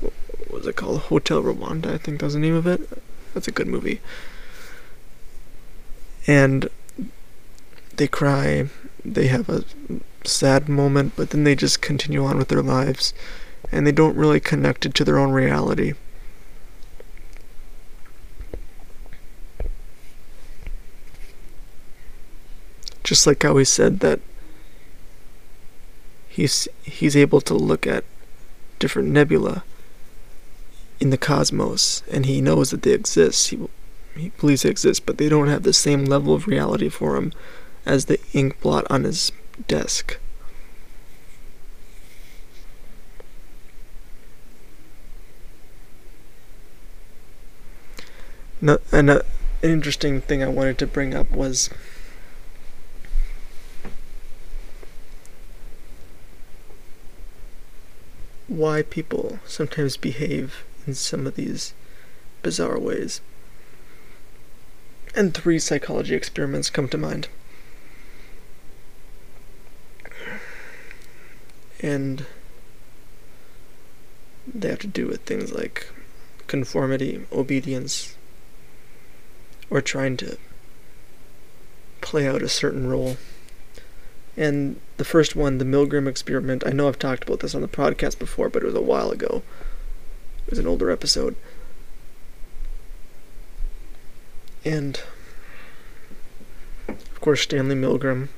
What 0.00 0.12
was 0.50 0.66
it 0.66 0.76
called? 0.76 1.00
Hotel 1.02 1.42
Rwanda, 1.42 1.94
I 1.94 1.98
think 1.98 2.20
that 2.20 2.26
was 2.26 2.34
the 2.34 2.40
name 2.40 2.54
of 2.54 2.66
it. 2.66 2.88
That's 3.34 3.48
a 3.48 3.52
good 3.52 3.66
movie. 3.66 4.00
And 6.26 6.68
they 7.96 8.06
cry, 8.06 8.68
they 9.04 9.26
have 9.26 9.48
a 9.48 9.64
sad 10.24 10.68
moment, 10.68 11.14
but 11.16 11.30
then 11.30 11.44
they 11.44 11.54
just 11.54 11.80
continue 11.82 12.24
on 12.24 12.38
with 12.38 12.48
their 12.48 12.62
lives, 12.62 13.12
and 13.72 13.86
they 13.86 13.92
don't 13.92 14.16
really 14.16 14.40
connect 14.40 14.86
it 14.86 14.94
to 14.94 15.04
their 15.04 15.18
own 15.18 15.32
reality. 15.32 15.94
Just 23.08 23.26
like 23.26 23.42
how 23.42 23.56
he 23.56 23.64
said 23.64 24.00
that 24.00 24.20
he's 26.28 26.68
he's 26.82 27.16
able 27.16 27.40
to 27.40 27.54
look 27.54 27.86
at 27.86 28.04
different 28.78 29.08
nebula 29.08 29.64
in 31.00 31.08
the 31.08 31.16
cosmos, 31.16 32.02
and 32.12 32.26
he 32.26 32.42
knows 32.42 32.70
that 32.70 32.82
they 32.82 32.92
exist. 32.92 33.48
He 33.48 33.58
he 34.14 34.28
believes 34.38 34.60
they 34.60 34.68
exist, 34.68 35.06
but 35.06 35.16
they 35.16 35.30
don't 35.30 35.48
have 35.48 35.62
the 35.62 35.72
same 35.72 36.04
level 36.04 36.34
of 36.34 36.46
reality 36.46 36.90
for 36.90 37.16
him 37.16 37.32
as 37.86 38.04
the 38.04 38.20
ink 38.34 38.60
blot 38.60 38.86
on 38.90 39.04
his 39.04 39.32
desk. 39.66 40.18
No, 48.60 48.76
and 48.92 49.08
uh, 49.08 49.22
an 49.62 49.70
interesting 49.70 50.20
thing 50.20 50.42
I 50.42 50.48
wanted 50.48 50.76
to 50.76 50.86
bring 50.86 51.14
up 51.14 51.30
was 51.30 51.70
why 58.58 58.82
people 58.82 59.38
sometimes 59.46 59.96
behave 59.96 60.64
in 60.84 60.92
some 60.92 61.28
of 61.28 61.36
these 61.36 61.74
bizarre 62.42 62.78
ways. 62.78 63.20
And 65.14 65.32
three 65.32 65.60
psychology 65.60 66.14
experiments 66.14 66.68
come 66.68 66.88
to 66.88 66.98
mind. 66.98 67.28
And 71.80 72.26
they 74.52 74.68
have 74.70 74.80
to 74.80 74.86
do 74.88 75.06
with 75.06 75.20
things 75.22 75.52
like 75.52 75.88
conformity, 76.48 77.24
obedience, 77.30 78.16
or 79.70 79.80
trying 79.80 80.16
to 80.16 80.36
play 82.00 82.26
out 82.26 82.42
a 82.42 82.48
certain 82.48 82.88
role. 82.88 83.18
And 84.38 84.78
the 84.98 85.04
first 85.04 85.34
one, 85.34 85.58
the 85.58 85.64
Milgram 85.64 86.06
experiment, 86.06 86.62
I 86.64 86.70
know 86.70 86.86
I've 86.86 86.98
talked 86.98 87.24
about 87.24 87.40
this 87.40 87.56
on 87.56 87.60
the 87.60 87.66
podcast 87.66 88.20
before, 88.20 88.48
but 88.48 88.62
it 88.62 88.66
was 88.66 88.74
a 88.76 88.80
while 88.80 89.10
ago. 89.10 89.42
It 90.46 90.50
was 90.50 90.60
an 90.60 90.66
older 90.68 90.92
episode. 90.92 91.34
And, 94.64 95.00
of 96.86 97.20
course, 97.20 97.40
Stanley 97.40 97.74
Milgram 97.74 98.28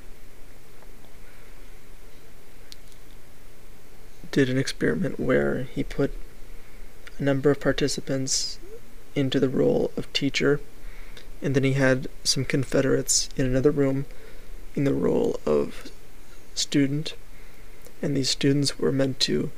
did 4.31 4.49
an 4.49 4.57
experiment 4.57 5.19
where 5.19 5.67
he 5.75 5.83
put 5.83 6.15
a 7.19 7.23
number 7.23 7.51
of 7.51 7.59
participants 7.59 8.57
into 9.13 9.39
the 9.39 9.49
role 9.49 9.91
of 9.95 10.11
teacher, 10.13 10.61
and 11.43 11.53
then 11.53 11.63
he 11.63 11.73
had 11.73 12.07
some 12.23 12.43
Confederates 12.43 13.29
in 13.37 13.45
another 13.45 13.69
room 13.69 14.07
in 14.75 14.83
the 14.83 14.93
role 14.93 15.39
of 15.45 15.91
student, 16.55 17.15
and 18.01 18.15
these 18.15 18.29
students 18.29 18.79
were 18.79 18.91
meant 18.91 19.19
to 19.19 19.51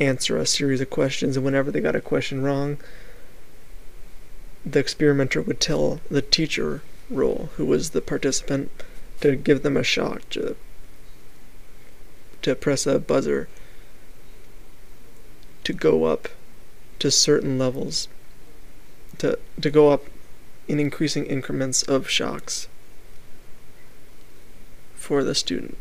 answer 0.00 0.36
a 0.36 0.46
series 0.46 0.80
of 0.80 0.90
questions, 0.90 1.36
and 1.36 1.44
whenever 1.44 1.70
they 1.70 1.80
got 1.80 1.96
a 1.96 2.00
question 2.00 2.42
wrong, 2.42 2.78
the 4.64 4.78
experimenter 4.78 5.42
would 5.42 5.60
tell 5.60 6.00
the 6.10 6.22
teacher 6.22 6.82
role, 7.10 7.50
who 7.56 7.64
was 7.64 7.90
the 7.90 8.00
participant, 8.00 8.70
to 9.20 9.34
give 9.34 9.62
them 9.62 9.76
a 9.76 9.82
shock, 9.82 10.28
to, 10.30 10.56
to 12.42 12.54
press 12.54 12.86
a 12.86 12.98
buzzer 12.98 13.48
to 15.64 15.72
go 15.72 16.04
up 16.04 16.28
to 16.98 17.10
certain 17.10 17.58
levels, 17.58 18.08
to, 19.18 19.38
to 19.60 19.70
go 19.70 19.90
up 19.90 20.04
in 20.66 20.78
increasing 20.78 21.26
increments 21.26 21.82
of 21.82 22.08
shocks 22.08 22.68
for 25.08 25.24
the 25.24 25.34
student. 25.34 25.78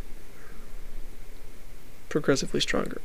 Progressively 2.08 2.62
stronger. 2.62 3.02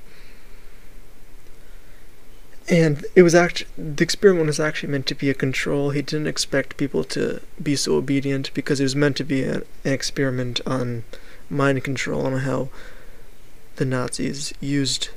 And 2.68 3.04
it 3.16 3.24
was 3.24 3.35
actually 3.35 3.70
the 3.76 4.04
experiment 4.04 4.46
was 4.46 4.61
actually 4.61 4.92
meant 4.92 5.06
to 5.06 5.16
be 5.16 5.30
a 5.30 5.35
control. 5.35 5.90
He 5.90 6.00
didn't 6.00 6.28
expect 6.28 6.76
people 6.76 7.02
to 7.16 7.42
be 7.61 7.74
so 7.74 7.96
obedient 7.96 8.54
because 8.54 8.78
it 8.78 8.85
was 8.85 8.94
meant 8.94 9.16
to 9.16 9.24
be 9.24 9.42
an 9.42 9.64
experiment 9.82 10.61
on 10.64 11.02
mind 11.50 11.82
control 11.82 12.24
and 12.24 12.42
how 12.42 12.68
the 13.76 13.85
Nazis 13.85 14.54
used 14.61 15.08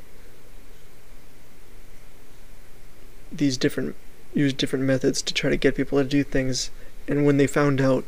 these 3.31 3.57
different 3.57 3.95
used 4.33 4.57
different 4.57 4.85
methods 4.85 5.21
to 5.21 5.35
try 5.35 5.51
to 5.51 5.57
get 5.57 5.75
people 5.75 5.99
to 5.99 6.03
do 6.03 6.23
things 6.23 6.71
and 7.07 7.27
when 7.27 7.37
they 7.37 7.47
found 7.47 7.79
out 7.79 8.05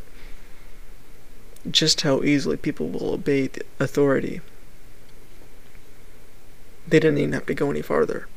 just 1.71 2.01
how 2.01 2.23
easily 2.23 2.57
people 2.57 2.87
will 2.87 3.13
obey 3.13 3.47
the 3.47 3.61
authority 3.79 4.41
they 6.87 6.99
didn't 6.99 7.17
even 7.17 7.33
have 7.33 7.45
to 7.45 7.53
go 7.53 7.69
any 7.69 7.81
farther 7.81 8.27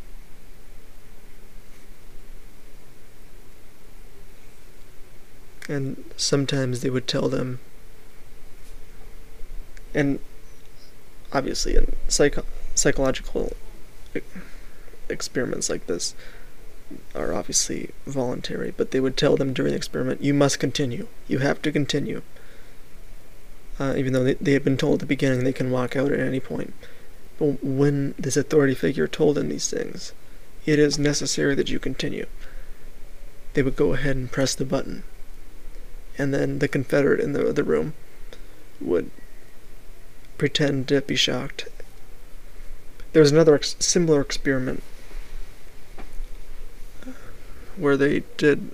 and 5.68 6.12
sometimes 6.16 6.80
they 6.80 6.90
would 6.90 7.06
tell 7.06 7.28
them 7.28 7.60
and 9.94 10.18
obviously 11.32 11.76
in 11.76 11.94
psycho- 12.08 12.44
psychological 12.74 13.52
experiments 15.08 15.68
like 15.68 15.86
this 15.86 16.14
are 17.14 17.32
obviously 17.32 17.90
voluntary, 18.06 18.72
but 18.76 18.90
they 18.90 19.00
would 19.00 19.16
tell 19.16 19.36
them 19.36 19.52
during 19.52 19.70
the 19.72 19.76
experiment, 19.76 20.22
you 20.22 20.34
must 20.34 20.58
continue. 20.58 21.06
You 21.28 21.38
have 21.38 21.62
to 21.62 21.72
continue. 21.72 22.22
Uh, 23.80 23.94
even 23.96 24.12
though 24.12 24.22
they, 24.22 24.34
they 24.34 24.52
had 24.52 24.62
been 24.62 24.76
told 24.76 24.94
at 24.94 25.00
the 25.00 25.06
beginning 25.06 25.42
they 25.42 25.54
can 25.54 25.70
walk 25.70 25.96
out 25.96 26.12
at 26.12 26.20
any 26.20 26.38
point. 26.38 26.74
But 27.38 27.64
when 27.64 28.14
this 28.18 28.36
authority 28.36 28.74
figure 28.74 29.08
told 29.08 29.36
them 29.36 29.48
these 29.48 29.70
things, 29.70 30.12
it 30.66 30.78
is 30.78 30.98
necessary 30.98 31.54
that 31.54 31.70
you 31.70 31.78
continue. 31.78 32.26
They 33.54 33.62
would 33.62 33.76
go 33.76 33.94
ahead 33.94 34.16
and 34.16 34.30
press 34.30 34.54
the 34.54 34.66
button. 34.66 35.02
And 36.18 36.34
then 36.34 36.58
the 36.58 36.68
Confederate 36.68 37.20
in 37.20 37.32
the 37.32 37.48
other 37.48 37.62
room 37.62 37.94
would 38.80 39.10
pretend 40.36 40.88
to 40.88 41.00
be 41.00 41.16
shocked. 41.16 41.66
There 43.14 43.22
was 43.22 43.32
another 43.32 43.54
ex- 43.54 43.76
similar 43.78 44.20
experiment 44.20 44.82
where 47.76 47.96
they 47.96 48.24
did 48.36 48.72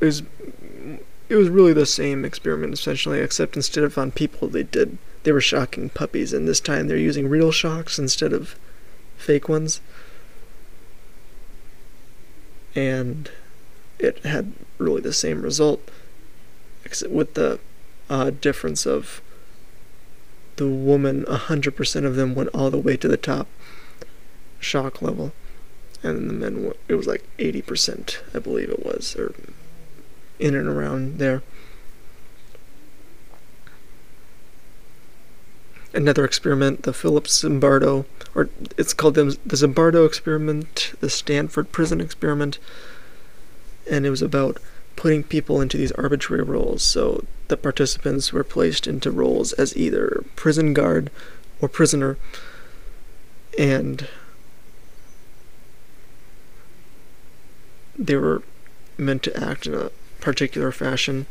it 0.00 0.04
was 0.04 0.22
it 1.28 1.36
was 1.36 1.48
really 1.48 1.72
the 1.72 1.86
same 1.86 2.24
experiment 2.24 2.72
essentially 2.72 3.20
except 3.20 3.56
instead 3.56 3.84
of 3.84 3.98
on 3.98 4.10
people 4.10 4.48
they 4.48 4.62
did 4.62 4.98
they 5.22 5.32
were 5.32 5.40
shocking 5.40 5.90
puppies 5.90 6.32
and 6.32 6.48
this 6.48 6.60
time 6.60 6.88
they're 6.88 6.96
using 6.96 7.28
real 7.28 7.52
shocks 7.52 7.98
instead 7.98 8.32
of 8.32 8.58
fake 9.16 9.48
ones. 9.48 9.80
And 12.74 13.30
it 13.98 14.24
had 14.24 14.52
really 14.78 15.00
the 15.00 15.12
same 15.12 15.42
result 15.42 15.86
except 16.84 17.12
with 17.12 17.34
the 17.34 17.58
uh, 18.08 18.30
difference 18.30 18.86
of 18.86 19.20
the 20.56 20.68
woman 20.68 21.24
100% 21.24 22.04
of 22.04 22.16
them 22.16 22.34
went 22.34 22.48
all 22.54 22.70
the 22.70 22.78
way 22.78 22.96
to 22.96 23.08
the 23.08 23.16
top 23.16 23.48
shock 24.60 25.02
level 25.02 25.32
and 26.02 26.30
the 26.30 26.32
men 26.32 26.72
it 26.88 26.94
was 26.94 27.06
like 27.06 27.24
80% 27.38 28.18
i 28.34 28.38
believe 28.38 28.70
it 28.70 28.84
was 28.84 29.14
or 29.16 29.34
in 30.38 30.54
and 30.54 30.68
around 30.68 31.18
there. 31.18 31.42
Another 35.94 36.24
experiment 36.24 36.82
the 36.82 36.92
phillips 36.92 37.42
zimbardo 37.42 38.04
or 38.34 38.50
it's 38.76 38.94
called 38.94 39.14
the, 39.14 39.36
the 39.44 39.56
zimbardo 39.56 40.06
experiment 40.06 40.92
the 41.00 41.10
stanford 41.10 41.72
prison 41.72 42.00
experiment 42.00 42.58
and 43.90 44.04
it 44.04 44.10
was 44.10 44.22
about 44.22 44.58
putting 44.96 45.22
people 45.22 45.60
into 45.60 45.76
these 45.76 45.92
arbitrary 45.92 46.42
roles. 46.42 46.82
So 46.82 47.24
the 47.46 47.56
participants 47.56 48.32
were 48.32 48.44
placed 48.44 48.86
into 48.86 49.10
roles 49.10 49.52
as 49.54 49.76
either 49.76 50.24
prison 50.36 50.74
guard 50.74 51.10
or 51.60 51.68
prisoner 51.68 52.18
and 53.58 54.06
they 57.98 58.16
were 58.16 58.42
meant 58.96 59.22
to 59.24 59.36
act 59.36 59.66
in 59.66 59.74
a 59.74 59.90
particular 60.28 60.70
fashion. 60.70 61.24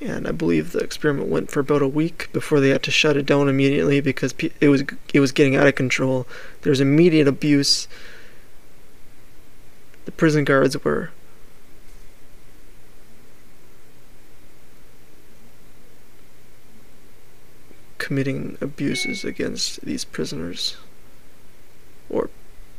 And 0.00 0.26
I 0.26 0.30
believe 0.30 0.72
the 0.72 0.78
experiment 0.78 1.28
went 1.28 1.50
for 1.50 1.60
about 1.60 1.82
a 1.82 1.88
week 1.88 2.30
before 2.32 2.58
they 2.58 2.70
had 2.70 2.82
to 2.84 2.90
shut 2.90 3.18
it 3.18 3.26
down 3.26 3.50
immediately 3.50 4.00
because 4.00 4.34
it 4.60 4.68
was 4.68 4.82
it 5.12 5.20
was 5.20 5.30
getting 5.30 5.56
out 5.56 5.66
of 5.66 5.74
control. 5.74 6.26
There 6.62 6.70
was 6.70 6.80
immediate 6.80 7.28
abuse. 7.28 7.86
The 10.06 10.12
prison 10.12 10.44
guards 10.44 10.82
were 10.82 11.10
committing 17.98 18.56
abuses 18.62 19.22
against 19.22 19.84
these 19.84 20.06
prisoners. 20.06 20.78
Or 22.08 22.30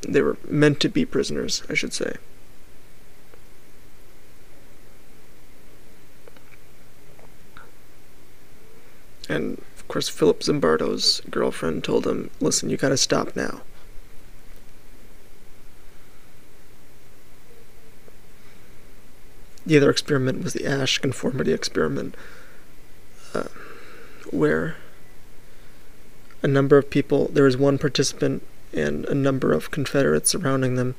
they 0.02 0.24
were 0.24 0.38
meant 0.48 0.80
to 0.80 0.90
be 0.90 1.06
prisoners, 1.06 1.62
I 1.70 1.76
should 1.76 1.94
say. 1.94 2.16
And 9.30 9.62
of 9.78 9.88
course, 9.88 10.10
Philip 10.10 10.42
Zimbardo's 10.42 11.22
girlfriend 11.30 11.84
told 11.84 12.06
him, 12.06 12.32
Listen, 12.42 12.70
you 12.70 12.78
gotta 12.78 12.98
stop 12.98 13.36
now. 13.36 13.62
The 19.66 19.78
other 19.78 19.92
experiment 19.92 20.44
was 20.44 20.54
the 20.54 20.66
Asch 20.66 20.98
conformity 20.98 21.54
experiment, 21.54 22.16
uh, 23.36 23.44
where 24.32 24.78
a 26.42 26.48
number 26.48 26.78
of 26.78 26.90
people, 26.90 27.30
there 27.32 27.44
was 27.44 27.56
one 27.56 27.78
participant 27.78 28.42
and 28.74 29.06
a 29.06 29.14
number 29.14 29.54
of 29.54 29.70
Confederates 29.70 30.32
surrounding 30.32 30.76
them, 30.76 30.96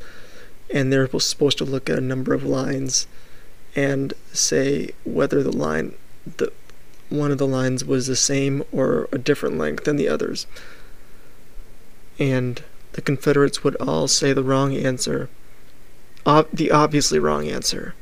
and 0.73 0.93
they 0.93 0.99
were 0.99 1.09
supposed 1.19 1.59
to 1.59 1.65
look 1.65 1.91
at 1.91 1.99
a 1.99 2.03
number 2.03 2.33
of 2.33 2.45
lines 2.45 3.09
and 3.75 4.13
say 4.33 4.91
whether 5.05 5.43
the 5.43 5.57
line, 5.57 5.95
the 6.37 6.53
one 7.11 7.31
of 7.31 7.39
the 7.39 7.47
lines 7.47 7.85
was 7.85 8.07
the 8.07 8.17
same 8.17 8.63
or 8.73 9.09
a 9.13 9.19
different 9.19 9.59
length 9.59 9.85
than 9.85 9.97
the 9.97 10.09
others. 10.09 10.47
And 12.19 12.63
the 12.93 13.03
Confederates 13.03 13.63
would 13.63 13.77
all 13.77 14.09
say 14.09 14.33
the 14.33 14.43
wrong 14.43 14.75
answer, 14.75 15.29
ob- 16.27 16.51
the 16.53 16.71
obviously 16.71 17.19
wrong 17.19 17.49
answer, 17.49 17.95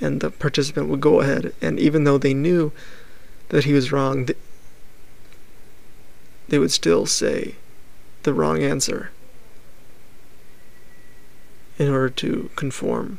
and 0.00 0.20
the 0.20 0.30
participant 0.30 0.88
would 0.88 1.00
go 1.00 1.20
ahead, 1.20 1.52
and 1.60 1.78
even 1.78 2.04
though 2.04 2.18
they 2.18 2.34
knew 2.34 2.72
that 3.50 3.64
he 3.64 3.72
was 3.72 3.92
wrong, 3.92 4.26
th- 4.26 4.38
they 6.48 6.58
would 6.58 6.72
still 6.72 7.06
say 7.06 7.56
the 8.22 8.34
wrong 8.34 8.62
answer 8.62 9.10
in 11.78 11.88
order 11.88 12.08
to 12.08 12.50
conform 12.56 13.18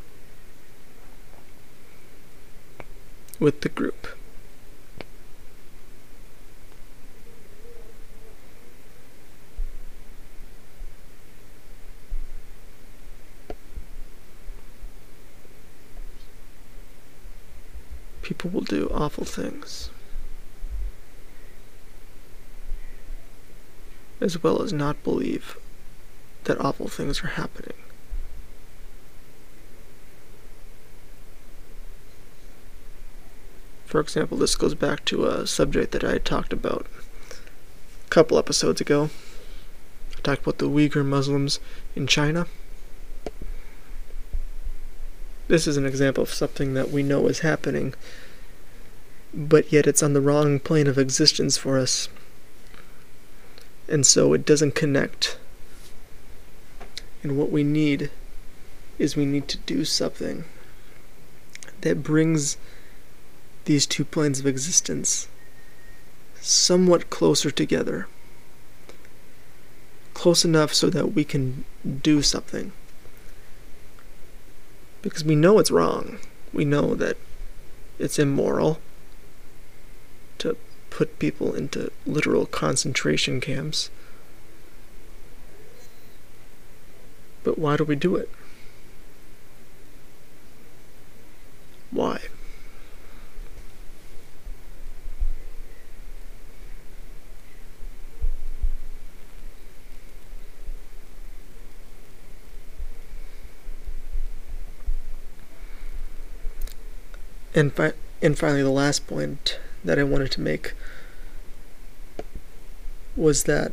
with 3.40 3.62
the 3.62 3.70
group. 3.70 4.15
People 18.26 18.50
will 18.50 18.62
do 18.62 18.90
awful 18.92 19.24
things. 19.24 19.92
As 24.20 24.42
well 24.42 24.64
as 24.64 24.74
not 24.74 25.04
believe 25.04 25.58
that 26.46 26.60
awful 26.60 26.88
things 26.88 27.24
are 27.24 27.28
happening. 27.28 27.78
For 33.86 34.00
example, 34.00 34.40
this 34.40 34.56
goes 34.56 34.74
back 34.74 35.06
to 35.06 35.28
a 35.28 35.46
subject 35.46 35.92
that 35.92 36.04
I 36.04 36.18
talked 36.18 36.52
about 36.52 36.88
a 37.30 38.10
couple 38.10 38.40
episodes 38.40 38.82
ago. 38.82 39.12
I 40.18 40.22
talked 40.22 40.42
about 40.42 40.58
the 40.58 40.68
Uyghur 40.68 41.06
Muslims 41.06 41.60
in 41.96 42.08
China. 42.08 42.48
This 45.48 45.68
is 45.68 45.78
an 45.78 45.86
example 45.86 46.24
of 46.24 46.34
something 46.34 46.74
that 46.74 46.90
we 46.90 47.04
know 47.04 47.28
is 47.28 47.40
happening, 47.40 47.94
but 49.32 49.72
yet 49.72 49.86
it's 49.86 50.02
on 50.02 50.14
the 50.14 50.22
wrong 50.22 50.60
plane 50.60 50.88
of 50.88 50.98
existence 50.98 51.56
for 51.56 51.78
us. 51.78 52.10
And 53.88 54.08
so 54.08 54.34
it 54.34 54.44
doesn't 54.44 54.74
connect. 54.74 55.38
And 57.22 57.38
what 57.38 57.52
we 57.52 57.64
need 57.64 58.10
is 58.98 59.16
we 59.16 59.26
need 59.26 59.48
to 59.50 59.58
do 59.60 59.86
something 59.86 60.46
that 61.82 62.02
brings 62.02 62.58
these 63.66 63.86
two 63.86 64.06
planes 64.06 64.40
of 64.40 64.48
existence 64.48 65.28
somewhat 66.42 67.12
closer 67.12 67.52
together. 67.52 68.08
Close 70.16 70.44
enough 70.44 70.74
so 70.74 70.90
that 70.90 71.14
we 71.14 71.24
can 71.24 71.66
do 72.02 72.24
something 72.24 72.72
because 75.06 75.24
we 75.24 75.36
know 75.36 75.60
it's 75.60 75.70
wrong. 75.70 76.18
We 76.52 76.66
know 76.66 76.96
that 76.96 77.16
it's 78.00 78.18
immoral 78.18 78.80
to 80.40 80.58
put 80.90 81.20
people 81.20 81.54
into 81.54 81.92
literal 82.08 82.48
concentration 82.48 83.40
camps. 83.40 83.92
But 87.44 87.60
why 87.60 87.78
do 87.78 87.84
we 87.84 87.96
do 87.96 88.16
it? 88.16 88.32
Why? 91.92 92.22
And, 107.56 107.74
fi- 107.74 107.94
and 108.22 108.38
finally, 108.38 108.62
the 108.62 108.70
last 108.70 109.08
point 109.08 109.60
that 109.84 109.98
I 109.98 110.04
wanted 110.04 110.32
to 110.34 110.42
make 110.42 110.74
was 113.16 113.46
that 113.46 113.72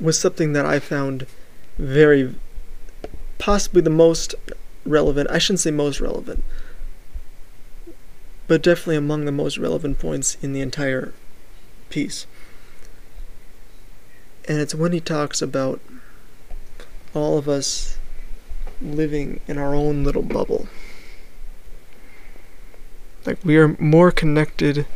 was 0.00 0.18
something 0.18 0.54
that 0.54 0.64
I 0.64 0.78
found 0.78 1.26
very 1.76 2.34
possibly 3.38 3.82
the 3.82 3.90
most 3.90 4.34
relevant. 4.84 5.30
I 5.30 5.38
shouldn't 5.38 5.60
say 5.60 5.70
most 5.70 6.00
relevant, 6.00 6.42
but 8.46 8.62
definitely 8.62 8.96
among 8.96 9.26
the 9.26 9.32
most 9.32 9.58
relevant 9.58 9.98
points 9.98 10.36
in 10.40 10.52
the 10.52 10.60
entire 10.60 11.12
piece. 11.90 12.26
And 14.48 14.58
it's 14.58 14.74
when 14.74 14.92
he 14.92 15.00
talks 15.00 15.42
about 15.42 15.80
all 17.12 17.36
of 17.36 17.48
us 17.48 17.98
living 18.80 19.40
in 19.46 19.58
our 19.58 19.74
own 19.74 20.04
little 20.04 20.22
bubble. 20.22 20.68
Like 23.28 23.44
we 23.44 23.58
are 23.58 23.76
more 23.78 24.10
connected 24.10 24.86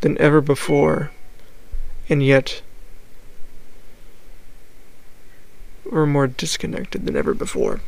than 0.00 0.16
ever 0.16 0.40
before, 0.40 1.10
and 2.08 2.24
yet 2.24 2.62
we're 5.84 6.06
more 6.06 6.26
disconnected 6.26 7.04
than 7.04 7.14
ever 7.14 7.34
before. 7.34 7.82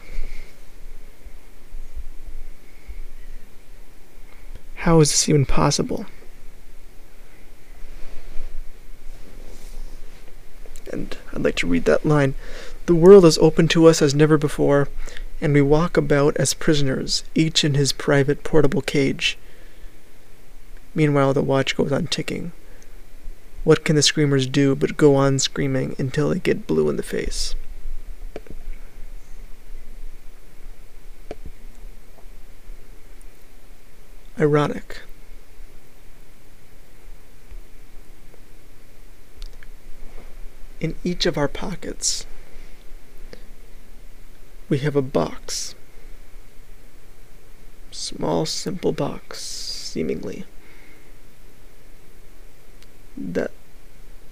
How 4.74 5.00
is 5.00 5.12
this 5.12 5.30
even 5.30 5.46
possible? 5.46 6.04
And 10.92 11.16
I'd 11.32 11.42
like 11.42 11.56
to 11.56 11.66
read 11.66 11.86
that 11.86 12.04
line. 12.04 12.34
The 12.84 12.94
world 12.94 13.24
is 13.24 13.38
open 13.38 13.68
to 13.68 13.86
us 13.86 14.02
as 14.02 14.14
never 14.14 14.36
before, 14.36 14.88
and 15.40 15.54
we 15.54 15.62
walk 15.62 15.96
about 15.96 16.36
as 16.36 16.52
prisoners, 16.52 17.24
each 17.34 17.64
in 17.64 17.72
his 17.72 17.94
private 17.94 18.44
portable 18.44 18.82
cage. 18.82 19.38
Meanwhile, 20.94 21.34
the 21.34 21.42
watch 21.42 21.76
goes 21.76 21.90
on 21.90 22.06
ticking. 22.06 22.52
What 23.64 23.84
can 23.84 23.96
the 23.96 24.02
screamers 24.02 24.46
do 24.46 24.76
but 24.76 24.96
go 24.96 25.16
on 25.16 25.38
screaming 25.38 25.96
until 25.98 26.28
they 26.28 26.38
get 26.38 26.66
blue 26.66 26.88
in 26.88 26.96
the 26.96 27.02
face? 27.02 27.54
Ironic. 34.38 35.00
In 40.80 40.94
each 41.02 41.24
of 41.24 41.38
our 41.38 41.48
pockets, 41.48 42.26
we 44.68 44.78
have 44.78 44.94
a 44.94 45.02
box. 45.02 45.74
Small, 47.90 48.44
simple 48.44 48.92
box, 48.92 49.40
seemingly 49.40 50.44
that 53.16 53.50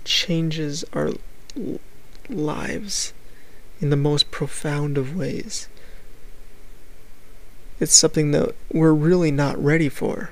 changes 0.05 0.85
our 0.93 1.11
lives 2.29 3.13
in 3.81 3.91
the 3.91 3.97
most 3.97 4.31
profound 4.31 4.97
of 4.97 5.17
ways. 5.17 5.69
It's 7.81 7.95
something 7.95 8.31
that 8.31 8.55
we're 8.73 8.93
really 8.93 9.31
not 9.31 9.63
ready 9.63 9.89
for. 9.89 10.31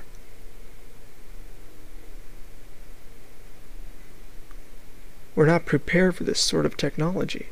We're 5.35 5.45
not 5.45 5.65
prepared 5.65 6.15
for 6.15 6.23
this 6.23 6.39
sort 6.39 6.65
of 6.65 6.77
technology. 6.77 7.47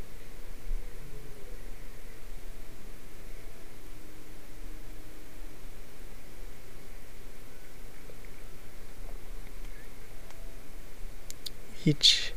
Each. 11.85 12.33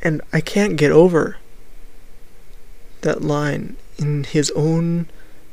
And 0.00 0.20
I 0.32 0.40
can't 0.40 0.76
get 0.76 0.90
over 0.90 1.38
that 3.00 3.22
line 3.22 3.76
in 3.98 4.24
his 4.24 4.50
own 4.52 5.08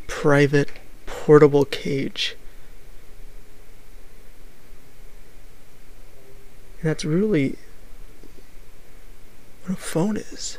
private 0.07 0.69
portable 1.05 1.65
cage. 1.65 2.35
And 6.81 6.89
that's 6.89 7.05
really 7.05 7.57
what 9.63 9.77
a 9.77 9.81
phone 9.81 10.17
is. 10.17 10.57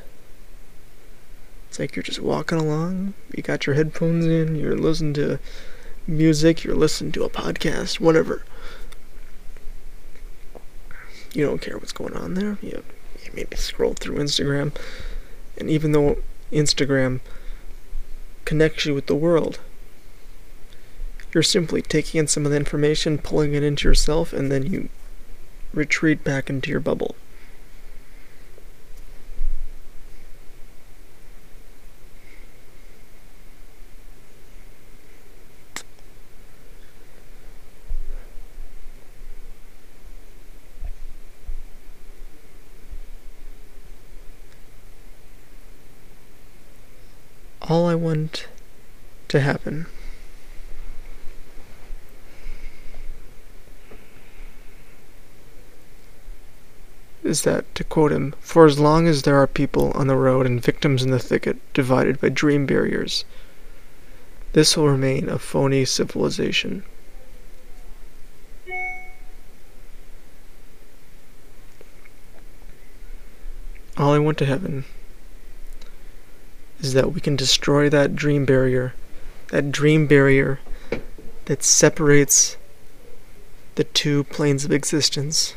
It's 1.68 1.78
like 1.78 1.96
you're 1.96 2.02
just 2.02 2.20
walking 2.20 2.58
along, 2.58 3.14
you 3.34 3.42
got 3.42 3.66
your 3.66 3.74
headphones 3.74 4.26
in, 4.26 4.56
you're 4.56 4.76
listening 4.76 5.14
to 5.14 5.38
music, 6.06 6.64
you're 6.64 6.74
listening 6.76 7.12
to 7.12 7.24
a 7.24 7.30
podcast, 7.30 7.98
whatever 7.98 8.44
you 11.34 11.46
don't 11.46 11.60
care 11.60 11.78
what's 11.78 11.92
going 11.92 12.14
on 12.16 12.34
there. 12.34 12.58
You, 12.62 12.82
you 13.24 13.30
maybe 13.34 13.56
scroll 13.56 13.94
through 13.94 14.16
Instagram, 14.16 14.74
and 15.56 15.70
even 15.70 15.92
though 15.92 16.18
Instagram 16.52 17.20
connects 18.44 18.86
you 18.86 18.94
with 18.94 19.06
the 19.06 19.14
world, 19.14 19.60
you're 21.32 21.42
simply 21.42 21.80
taking 21.80 22.18
in 22.18 22.26
some 22.26 22.44
of 22.44 22.52
the 22.52 22.58
information, 22.58 23.18
pulling 23.18 23.54
it 23.54 23.62
into 23.62 23.88
yourself, 23.88 24.32
and 24.32 24.52
then 24.52 24.66
you 24.66 24.88
retreat 25.72 26.22
back 26.22 26.50
into 26.50 26.70
your 26.70 26.80
bubble. 26.80 27.14
Want 48.22 48.46
to 49.30 49.40
happen 49.40 49.86
is 57.24 57.42
that, 57.42 57.74
to 57.74 57.82
quote 57.82 58.12
him, 58.12 58.36
for 58.38 58.64
as 58.64 58.78
long 58.78 59.08
as 59.08 59.22
there 59.22 59.34
are 59.38 59.48
people 59.48 59.90
on 59.96 60.06
the 60.06 60.14
road 60.14 60.46
and 60.46 60.62
victims 60.62 61.02
in 61.02 61.10
the 61.10 61.18
thicket 61.18 61.56
divided 61.74 62.20
by 62.20 62.28
dream 62.28 62.64
barriers, 62.64 63.24
this 64.52 64.76
will 64.76 64.88
remain 64.88 65.28
a 65.28 65.40
phony 65.40 65.84
civilization. 65.84 66.84
All 73.96 74.12
I 74.12 74.20
want 74.20 74.38
to 74.38 74.46
heaven 74.46 74.84
is 76.82 76.92
that 76.92 77.12
we 77.12 77.20
can 77.20 77.36
destroy 77.36 77.88
that 77.88 78.14
dream 78.14 78.44
barrier, 78.44 78.94
that 79.48 79.72
dream 79.72 80.06
barrier 80.06 80.60
that 81.46 81.62
separates 81.62 82.56
the 83.76 83.84
two 83.84 84.24
planes 84.24 84.64
of 84.64 84.72
existence 84.72 85.54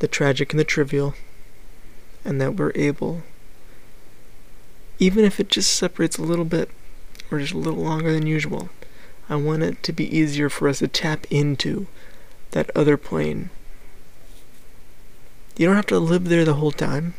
the 0.00 0.08
tragic 0.08 0.52
and 0.52 0.58
the 0.58 0.64
trivial, 0.64 1.14
and 2.24 2.40
that 2.40 2.56
we're 2.56 2.72
able, 2.74 3.22
even 4.98 5.24
if 5.24 5.38
it 5.38 5.48
just 5.48 5.72
separates 5.72 6.18
a 6.18 6.22
little 6.22 6.44
bit 6.44 6.70
or 7.30 7.38
just 7.38 7.52
a 7.52 7.58
little 7.58 7.84
longer 7.84 8.10
than 8.12 8.26
usual, 8.26 8.70
I 9.28 9.36
want 9.36 9.62
it 9.62 9.82
to 9.84 9.92
be 9.92 10.16
easier 10.16 10.48
for 10.48 10.68
us 10.68 10.80
to 10.80 10.88
tap 10.88 11.26
into 11.30 11.86
that 12.52 12.70
other 12.74 12.96
plane. 12.96 13.50
You 15.56 15.66
don't 15.66 15.76
have 15.76 15.86
to 15.86 15.98
live 15.98 16.28
there 16.28 16.44
the 16.44 16.54
whole 16.54 16.72
time. 16.72 17.14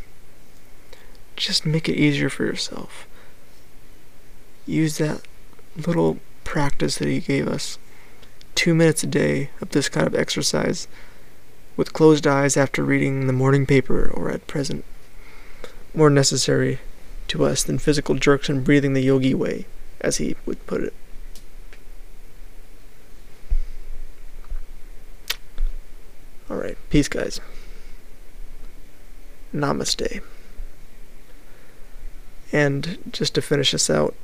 Just 1.41 1.65
make 1.65 1.89
it 1.89 1.97
easier 1.97 2.29
for 2.29 2.45
yourself. 2.45 3.07
Use 4.67 4.99
that 4.99 5.23
little 5.75 6.19
practice 6.43 6.99
that 6.99 7.07
he 7.07 7.19
gave 7.19 7.47
us. 7.47 7.79
Two 8.53 8.75
minutes 8.75 9.01
a 9.01 9.07
day 9.07 9.49
of 9.59 9.71
this 9.71 9.89
kind 9.89 10.05
of 10.05 10.13
exercise 10.13 10.87
with 11.75 11.93
closed 11.93 12.27
eyes 12.27 12.55
after 12.57 12.83
reading 12.83 13.25
the 13.25 13.33
morning 13.33 13.65
paper 13.65 14.07
or 14.13 14.29
at 14.29 14.45
present, 14.45 14.85
more 15.95 16.11
necessary 16.11 16.77
to 17.29 17.43
us 17.43 17.63
than 17.63 17.79
physical 17.79 18.13
jerks 18.13 18.47
and 18.47 18.63
breathing 18.63 18.93
the 18.93 19.01
yogi 19.01 19.33
way, 19.33 19.65
as 19.99 20.17
he 20.17 20.35
would 20.45 20.63
put 20.67 20.83
it. 20.83 20.93
Alright, 26.51 26.77
peace, 26.91 27.07
guys. 27.07 27.41
Namaste. 29.51 30.21
And 32.51 32.97
just 33.11 33.35
to 33.35 33.41
finish 33.41 33.73
us 33.73 33.89
out, 33.89 34.15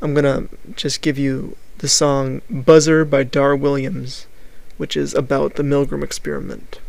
I'm 0.00 0.14
gonna 0.14 0.48
just 0.76 1.00
give 1.00 1.18
you 1.18 1.56
the 1.78 1.88
song 1.88 2.42
Buzzer 2.50 3.04
by 3.04 3.22
Dar 3.22 3.56
Williams 3.56 4.26
which 4.78 4.96
is 4.96 5.12
about 5.12 5.56
the 5.56 5.62
Milgram 5.62 6.02
experiment. 6.02 6.80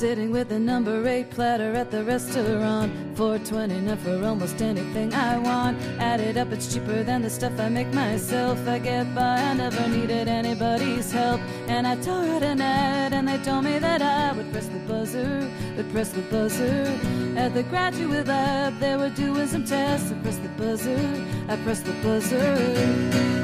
Sitting 0.00 0.30
with 0.30 0.48
the 0.48 0.58
number 0.58 1.06
eight 1.06 1.28
platter 1.28 1.74
at 1.74 1.90
the 1.90 2.02
restaurant. 2.02 2.90
420 3.18 3.74
enough 3.74 3.98
for 3.98 4.24
almost 4.24 4.62
anything 4.62 5.12
I 5.12 5.36
want. 5.36 5.78
Added 5.98 6.38
up, 6.38 6.50
it's 6.52 6.72
cheaper 6.72 7.02
than 7.02 7.20
the 7.20 7.28
stuff 7.28 7.60
I 7.60 7.68
make 7.68 7.92
myself. 7.92 8.66
I 8.66 8.78
get 8.78 9.14
by, 9.14 9.36
I 9.36 9.52
never 9.52 9.86
needed 9.88 10.26
anybody's 10.26 11.12
help. 11.12 11.42
And 11.68 11.86
I 11.86 11.96
tore 11.96 12.24
out 12.24 12.42
an 12.42 12.62
ad, 12.62 13.12
and 13.12 13.28
they 13.28 13.36
told 13.44 13.64
me 13.64 13.78
that 13.78 14.00
I 14.00 14.32
would 14.32 14.50
press 14.52 14.68
the 14.68 14.78
buzzer, 14.88 15.46
would 15.76 15.92
press 15.92 16.08
the 16.12 16.22
buzzer. 16.22 16.98
At 17.36 17.52
the 17.52 17.64
graduate 17.64 18.26
lab, 18.26 18.78
they 18.78 18.96
were 18.96 19.10
doing 19.10 19.48
some 19.48 19.66
tests. 19.66 20.10
I 20.10 20.14
pressed 20.22 20.42
the 20.42 20.48
buzzer, 20.48 21.26
I 21.46 21.56
pressed 21.56 21.84
the 21.84 21.92
buzzer. 22.02 22.56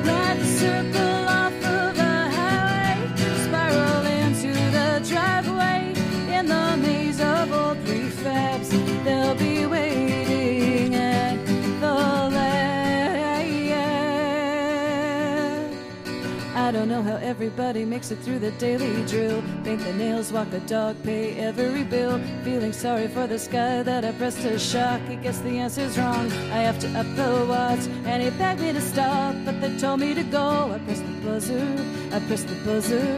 Ride 0.07 0.43
circle 0.43 1.26
in 6.47 6.51
the 6.51 6.77
maze 6.77 7.21
of 7.21 7.53
old 7.53 7.79
prefabs. 7.85 8.71
They'll 9.05 9.35
be 9.35 9.67
waiting 9.67 10.16
I 16.67 16.73
don't 16.73 16.89
know 16.89 17.01
how 17.01 17.15
everybody 17.19 17.85
makes 17.85 18.11
it 18.11 18.19
through 18.19 18.41
the 18.41 18.51
daily 18.51 19.07
drill. 19.07 19.41
Paint 19.63 19.85
the 19.85 19.93
nails, 19.93 20.33
walk 20.33 20.51
the 20.51 20.59
dog, 20.59 21.01
pay 21.05 21.37
every 21.39 21.85
bill. 21.85 22.21
Feeling 22.43 22.73
sorry 22.73 23.07
for 23.07 23.29
this 23.29 23.47
guy 23.47 23.85
that 23.85 24.05
I 24.05 24.11
pressed 24.11 24.45
a 24.45 24.59
shock. 24.59 25.01
He 25.03 25.15
guess 25.15 25.39
the 25.39 25.59
answer's 25.59 25.97
wrong. 25.97 26.27
I 26.51 26.63
have 26.67 26.81
to 26.81 26.89
up 26.99 27.07
the 27.15 27.47
watts, 27.49 27.87
and 28.05 28.21
he 28.21 28.31
begged 28.31 28.63
me 28.63 28.73
to 28.73 28.81
stop, 28.81 29.37
but 29.45 29.61
they 29.61 29.79
told 29.79 30.01
me 30.01 30.13
to 30.15 30.25
go. 30.25 30.73
I 30.75 30.81
pressed 30.81 31.07
the 31.07 31.13
buzzer, 31.25 31.85
I 32.13 32.19
pressed 32.27 32.49
the 32.49 32.57
buzzer. 32.65 33.17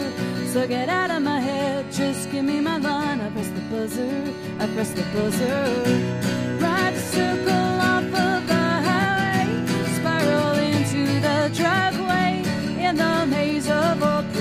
So 0.53 0.69
get 0.69 0.91
out 0.91 1.11
of 1.11 1.23
my 1.23 1.41
head, 1.41 1.91
just 1.91 2.31
give 2.31 2.45
me 2.45 2.61
my 2.61 2.77
line. 2.77 3.19
I 3.23 3.31
pressed 3.31 3.55
the 3.55 3.63
buzzer, 3.73 4.35
I 4.61 4.67
pressed 4.75 4.97
the 4.97 5.05
buzzer. 5.15 5.65
Ride 6.61 6.93
the 6.93 7.01
circle 7.01 7.81
off 7.93 8.05
of 8.05 8.47
the 8.47 8.67
highway, 8.89 9.49
spiral 9.97 10.59
into 10.59 11.19
the 11.23 11.51
driveway. 11.55 12.08
In 12.89 12.97
the 12.97 13.27
maze 13.27 13.69
of 13.69 14.03
old 14.03 14.38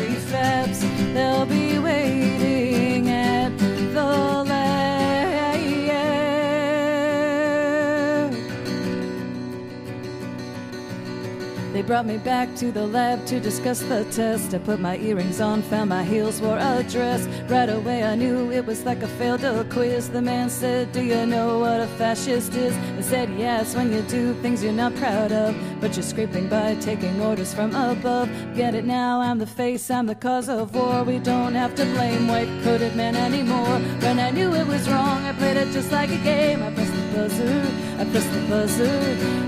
brought 11.88 12.05
me 12.05 12.17
back 12.17 12.53
to 12.53 12.69
the 12.69 12.85
lab 12.85 13.25
to 13.25 13.39
discuss 13.39 13.79
the 13.79 14.03
test. 14.11 14.53
I 14.53 14.57
put 14.57 14.77
my 14.77 14.97
earrings 14.97 15.39
on, 15.39 15.61
found 15.61 15.89
my 15.89 16.03
heels, 16.03 16.41
wore 16.41 16.57
a 16.57 16.83
dress. 16.83 17.25
Right 17.49 17.69
away 17.69 18.03
I 18.03 18.13
knew 18.13 18.51
it 18.51 18.65
was 18.65 18.83
like 18.83 19.01
a 19.03 19.07
failed 19.07 19.41
quiz. 19.69 20.09
The 20.09 20.21
man 20.21 20.49
said, 20.49 20.91
Do 20.91 21.01
you 21.01 21.25
know 21.25 21.59
what 21.59 21.79
a 21.79 21.88
fascist 21.97 22.53
is? 22.55 22.75
I 22.75 23.01
said, 23.01 23.29
Yes, 23.38 23.73
when 23.73 23.93
you 23.93 24.01
do 24.01 24.33
things 24.41 24.61
you're 24.61 24.73
not 24.73 24.95
proud 24.95 25.31
of. 25.31 25.55
But 25.79 25.95
you're 25.95 26.03
scraping 26.03 26.49
by, 26.49 26.75
taking 26.75 27.21
orders 27.21 27.53
from 27.53 27.73
above. 27.73 28.29
Get 28.53 28.75
it 28.75 28.83
now, 28.83 29.21
I'm 29.21 29.39
the 29.39 29.47
face, 29.47 29.89
I'm 29.89 30.07
the 30.07 30.15
cause 30.15 30.49
of 30.49 30.75
war. 30.75 31.05
We 31.05 31.19
don't 31.19 31.55
have 31.55 31.73
to 31.75 31.85
blame 31.85 32.27
white 32.27 32.49
coated 32.63 32.97
men 32.97 33.15
anymore. 33.15 33.79
When 34.01 34.19
I 34.19 34.29
knew 34.31 34.53
it 34.53 34.67
was 34.67 34.89
wrong, 34.89 35.23
I 35.23 35.31
played 35.33 35.55
it 35.55 35.71
just 35.71 35.91
like 35.93 36.09
a 36.09 36.17
game. 36.17 36.63
I 36.63 36.73
pressed 36.73 37.07
buzzer, 37.18 37.61
I 37.99 38.05
press 38.11 38.26
the 38.36 38.41
buzzer. 38.47 38.99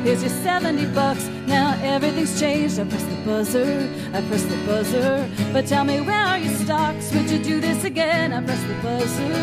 Here's 0.03 0.21
your 0.23 0.31
70 0.43 0.87
bucks, 0.87 1.27
now 1.45 1.77
everything's 1.83 2.39
changed. 2.39 2.79
I 2.79 2.85
press 2.85 3.03
the 3.03 3.19
buzzer, 3.25 3.89
I 4.13 4.21
press 4.27 4.43
the 4.43 4.57
buzzer. 4.65 5.29
But 5.53 5.67
tell 5.67 5.83
me, 5.83 6.01
where 6.01 6.25
are 6.31 6.39
your 6.39 6.55
stocks? 6.55 7.13
Would 7.13 7.29
you 7.29 7.39
do 7.51 7.59
this 7.61 7.83
again? 7.83 8.33
I 8.33 8.41
press 8.43 8.61
the 8.63 8.75
buzzer. 8.85 9.39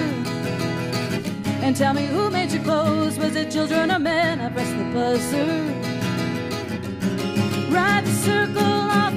And 1.64 1.76
tell 1.76 1.94
me 1.94 2.06
who 2.06 2.30
made 2.30 2.50
your 2.50 2.64
clothes? 2.64 3.16
Was 3.18 3.34
it 3.36 3.50
children 3.50 3.90
or 3.90 4.00
men? 4.00 4.40
I 4.40 4.48
press 4.50 4.70
the 4.80 4.86
buzzer. 4.96 5.52
Ride 7.76 8.04
the 8.04 8.16
circle 8.26 8.80
off 9.00 9.14